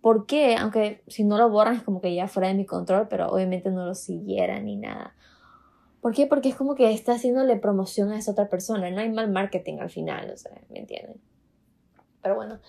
¿Por 0.01 0.25
qué? 0.27 0.57
Aunque 0.57 1.03
si 1.09 1.25
no 1.25 1.37
lo 1.37 1.51
borran 1.51 1.77
es 1.77 1.83
como 1.83 2.01
que 2.01 2.15
ya 2.15 2.27
fuera 2.27 2.49
de 2.49 2.55
mi 2.55 2.65
control, 2.65 3.09
pero 3.09 3.29
obviamente 3.29 3.71
no 3.71 3.85
lo 3.85 3.95
siguieran 3.95 4.65
ni 4.65 4.77
nada. 4.77 5.15
¿Por 6.01 6.15
qué? 6.15 6.27
Porque 6.27 6.49
es 6.49 6.57
como 6.57 6.75
que 6.75 6.91
está 6.93 7.13
haciéndole 7.13 7.57
promoción 7.57 8.11
a 8.11 8.19
esa 8.19 8.33
otra 8.33 8.49
persona. 8.49 8.91
No 8.91 9.01
hay 9.01 9.11
mal 9.11 9.31
marketing 9.31 9.79
al 9.81 9.91
final, 9.91 10.31
o 10.31 10.37
sea, 10.39 10.53
¿me 10.71 10.79
entienden? 10.79 11.21
Pero 12.23 12.35
bueno, 12.35 12.61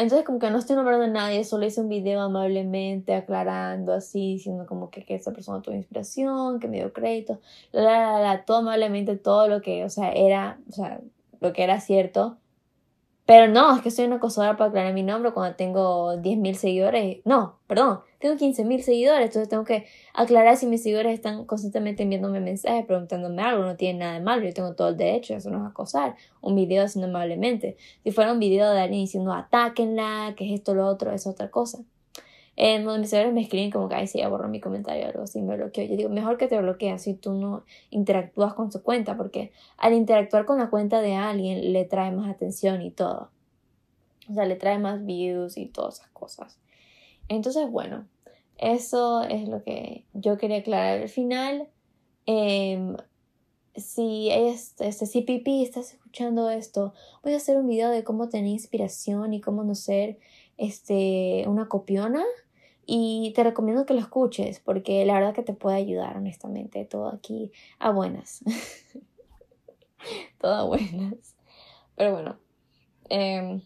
entonces 0.00 0.24
como 0.24 0.38
que 0.38 0.50
no 0.50 0.58
estoy 0.58 0.76
nombrando 0.76 1.04
a 1.04 1.08
nadie, 1.08 1.44
solo 1.44 1.66
hice 1.66 1.80
un 1.80 1.88
video 1.88 2.20
amablemente 2.20 3.14
aclarando 3.14 3.92
así, 3.92 4.34
diciendo 4.34 4.66
como 4.66 4.90
que, 4.90 5.04
que 5.04 5.14
esa 5.14 5.32
persona 5.32 5.62
tuvo 5.62 5.74
inspiración, 5.74 6.58
que 6.60 6.68
me 6.68 6.78
dio 6.78 6.92
crédito, 6.92 7.40
la, 7.72 7.82
la, 7.82 8.20
la, 8.20 8.44
todo 8.44 8.58
amablemente 8.58 9.16
todo 9.16 9.48
lo 9.48 9.62
que, 9.62 9.84
o 9.84 9.90
sea, 9.90 10.12
era, 10.12 10.58
o 10.68 10.72
sea, 10.72 11.00
lo 11.40 11.52
que 11.52 11.62
era 11.62 11.80
cierto, 11.80 12.38
pero 13.30 13.46
no, 13.46 13.76
es 13.76 13.82
que 13.82 13.92
soy 13.92 14.06
una 14.06 14.16
acosadora 14.16 14.56
para 14.56 14.70
aclarar 14.70 14.92
mi 14.92 15.04
nombre 15.04 15.30
cuando 15.30 15.54
tengo 15.54 16.14
10.000 16.14 16.54
seguidores. 16.54 17.18
No, 17.24 17.60
perdón, 17.68 18.00
tengo 18.18 18.34
15.000 18.34 18.80
seguidores, 18.80 19.26
entonces 19.26 19.48
tengo 19.48 19.62
que 19.62 19.86
aclarar 20.14 20.56
si 20.56 20.66
mis 20.66 20.82
seguidores 20.82 21.14
están 21.14 21.44
constantemente 21.44 22.02
enviándome 22.02 22.40
mensajes, 22.40 22.84
preguntándome 22.86 23.40
algo, 23.40 23.62
no 23.62 23.76
tiene 23.76 24.00
nada 24.00 24.14
de 24.14 24.20
malo, 24.20 24.42
yo 24.42 24.52
tengo 24.52 24.74
todo 24.74 24.88
el 24.88 24.96
derecho, 24.96 25.36
eso 25.36 25.48
no 25.48 25.64
es 25.64 25.70
acosar. 25.70 26.16
Un 26.40 26.56
video 26.56 26.82
haciendo 26.82 27.06
amablemente. 27.06 27.76
Si 28.02 28.10
fuera 28.10 28.32
un 28.32 28.40
video 28.40 28.68
de 28.72 28.80
alguien 28.80 29.02
diciendo 29.02 29.32
atáquenla, 29.32 30.34
que 30.36 30.46
es 30.46 30.58
esto, 30.58 30.74
lo 30.74 30.88
otro, 30.88 31.12
es 31.12 31.24
otra 31.28 31.52
cosa 31.52 31.84
en 32.62 32.84
donde 32.84 33.00
mis 33.00 33.08
seguidores 33.08 33.32
me 33.32 33.40
escriben 33.40 33.70
como 33.70 33.88
que, 33.88 33.94
ay, 33.94 34.06
sí, 34.06 34.18
ya 34.18 34.28
borró 34.28 34.46
mi 34.46 34.60
comentario 34.60 35.06
o 35.06 35.08
algo 35.08 35.22
así, 35.22 35.40
me 35.40 35.56
bloqueó. 35.56 35.82
Yo 35.82 35.96
digo, 35.96 36.10
mejor 36.10 36.36
que 36.36 36.46
te 36.46 36.60
bloquees 36.60 37.00
si 37.00 37.14
tú 37.14 37.32
no 37.32 37.64
interactúas 37.88 38.52
con 38.52 38.70
su 38.70 38.82
cuenta, 38.82 39.16
porque 39.16 39.50
al 39.78 39.94
interactuar 39.94 40.44
con 40.44 40.58
la 40.58 40.68
cuenta 40.68 41.00
de 41.00 41.14
alguien 41.14 41.72
le 41.72 41.86
trae 41.86 42.10
más 42.10 42.28
atención 42.28 42.82
y 42.82 42.90
todo. 42.90 43.30
O 44.28 44.34
sea, 44.34 44.44
le 44.44 44.56
trae 44.56 44.78
más 44.78 45.06
views 45.06 45.56
y 45.56 45.68
todas 45.68 46.00
esas 46.00 46.10
cosas. 46.10 46.58
Entonces, 47.28 47.70
bueno, 47.70 48.06
eso 48.58 49.22
es 49.22 49.48
lo 49.48 49.62
que 49.62 50.04
yo 50.12 50.36
quería 50.36 50.58
aclarar. 50.58 51.00
Al 51.00 51.08
final, 51.08 51.66
eh, 52.26 52.94
si, 53.74 54.28
este, 54.30 54.92
si 54.92 55.22
Pipi 55.22 55.62
estás 55.62 55.94
escuchando 55.94 56.50
esto, 56.50 56.92
voy 57.22 57.32
a 57.32 57.38
hacer 57.38 57.56
un 57.56 57.68
video 57.68 57.88
de 57.88 58.04
cómo 58.04 58.28
tener 58.28 58.48
inspiración 58.48 59.32
y 59.32 59.40
cómo 59.40 59.64
no 59.64 59.74
ser 59.74 60.18
este, 60.58 61.44
una 61.46 61.66
copiona 61.66 62.22
y 62.86 63.32
te 63.34 63.44
recomiendo 63.44 63.86
que 63.86 63.94
lo 63.94 64.00
escuches 64.00 64.60
porque 64.60 65.04
la 65.04 65.14
verdad 65.14 65.34
que 65.34 65.42
te 65.42 65.52
puede 65.52 65.76
ayudar, 65.76 66.16
honestamente. 66.16 66.84
Todo 66.84 67.08
aquí 67.08 67.52
a 67.78 67.90
buenas. 67.90 68.42
todo 70.40 70.54
a 70.54 70.64
buenas. 70.64 71.36
Pero 71.96 72.12
bueno, 72.12 72.38
em, 73.08 73.62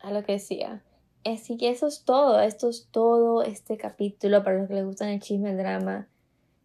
a 0.00 0.12
lo 0.12 0.22
que 0.24 0.32
decía. 0.32 0.82
Así 1.24 1.56
que 1.56 1.70
eso 1.70 1.86
es 1.86 2.04
todo. 2.04 2.40
Esto 2.40 2.68
es 2.68 2.88
todo 2.90 3.42
este 3.42 3.76
capítulo 3.76 4.42
para 4.42 4.58
los 4.58 4.68
que 4.68 4.74
les 4.74 4.84
gustan 4.84 5.08
el 5.08 5.20
chisme, 5.20 5.50
el 5.50 5.58
drama. 5.58 6.08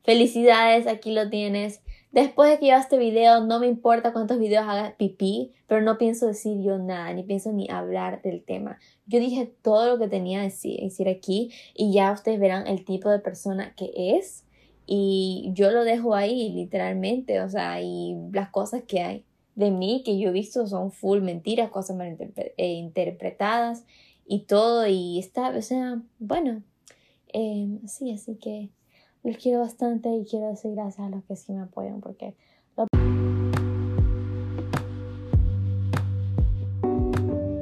Felicidades, 0.04 0.88
aquí 0.88 1.12
lo 1.12 1.30
tienes. 1.30 1.82
Después 2.18 2.50
de 2.50 2.58
que 2.58 2.66
yo 2.70 2.76
este 2.78 2.98
video, 2.98 3.46
no 3.46 3.60
me 3.60 3.68
importa 3.68 4.12
cuántos 4.12 4.40
videos 4.40 4.66
haga 4.68 4.96
pipí, 4.98 5.52
pero 5.68 5.84
no 5.84 6.00
pienso 6.00 6.26
decir 6.26 6.64
yo 6.64 6.80
nada, 6.80 7.14
ni 7.14 7.22
pienso 7.22 7.52
ni 7.52 7.70
hablar 7.70 8.24
del 8.24 8.44
tema. 8.44 8.80
Yo 9.06 9.20
dije 9.20 9.54
todo 9.62 9.88
lo 9.88 10.00
que 10.00 10.08
tenía 10.08 10.40
que 10.40 10.80
decir, 10.80 11.10
aquí 11.10 11.52
y 11.76 11.94
ya 11.94 12.12
ustedes 12.12 12.40
verán 12.40 12.66
el 12.66 12.86
tipo 12.86 13.12
de 13.12 13.20
persona 13.20 13.76
que 13.76 13.92
es 14.18 14.46
y 14.88 15.52
yo 15.54 15.70
lo 15.70 15.84
dejo 15.84 16.16
ahí 16.16 16.50
literalmente, 16.54 17.40
o 17.42 17.50
sea, 17.50 17.84
y 17.84 18.16
las 18.34 18.50
cosas 18.50 18.82
que 18.88 19.02
hay 19.02 19.24
de 19.54 19.70
mí 19.70 20.02
que 20.04 20.18
yo 20.18 20.30
he 20.30 20.34
visto 20.34 20.66
son 20.66 20.92
full 20.92 21.22
mentiras, 21.22 21.70
cosas 21.70 21.98
mal 21.98 22.18
eh, 22.36 22.68
interpretadas 22.68 23.86
y 24.26 24.46
todo 24.46 24.88
y 24.88 25.20
está, 25.20 25.50
o 25.50 25.62
sea, 25.62 26.02
bueno, 26.18 26.64
eh, 27.32 27.78
sí, 27.86 28.12
así 28.12 28.38
que 28.38 28.70
les 29.28 29.38
quiero 29.38 29.60
bastante 29.60 30.10
y 30.10 30.24
quiero 30.24 30.48
decir 30.48 30.72
gracias 30.72 31.06
a 31.06 31.10
los 31.10 31.22
que 31.26 31.36
sí 31.36 31.52
me 31.52 31.60
apoyan 31.60 32.00
porque 32.00 32.34
lo 32.78 32.86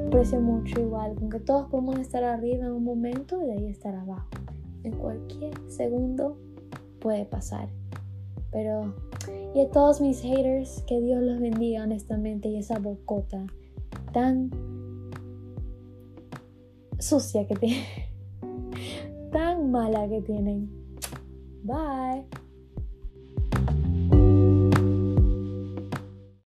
aprecio 0.06 0.40
mucho 0.40 0.80
igual, 0.80 1.16
aunque 1.20 1.40
todos 1.40 1.68
podemos 1.68 1.98
estar 1.98 2.22
arriba 2.22 2.66
en 2.66 2.72
un 2.72 2.84
momento 2.84 3.42
y 3.42 3.46
de 3.46 3.52
ahí 3.54 3.66
estar 3.66 3.96
abajo. 3.96 4.28
En 4.84 4.92
cualquier 4.92 5.54
segundo 5.68 6.38
puede 7.00 7.24
pasar. 7.24 7.68
Pero, 8.52 8.94
y 9.52 9.60
a 9.62 9.68
todos 9.68 10.00
mis 10.00 10.22
haters, 10.22 10.84
que 10.86 11.00
Dios 11.00 11.20
los 11.20 11.40
bendiga 11.40 11.82
honestamente 11.82 12.48
y 12.48 12.58
esa 12.58 12.78
bocota 12.78 13.44
tan 14.12 14.52
sucia 17.00 17.44
que 17.48 17.56
tienen, 17.56 17.84
tan 19.32 19.72
mala 19.72 20.08
que 20.08 20.22
tienen. 20.22 20.75
Bye. 21.66 22.22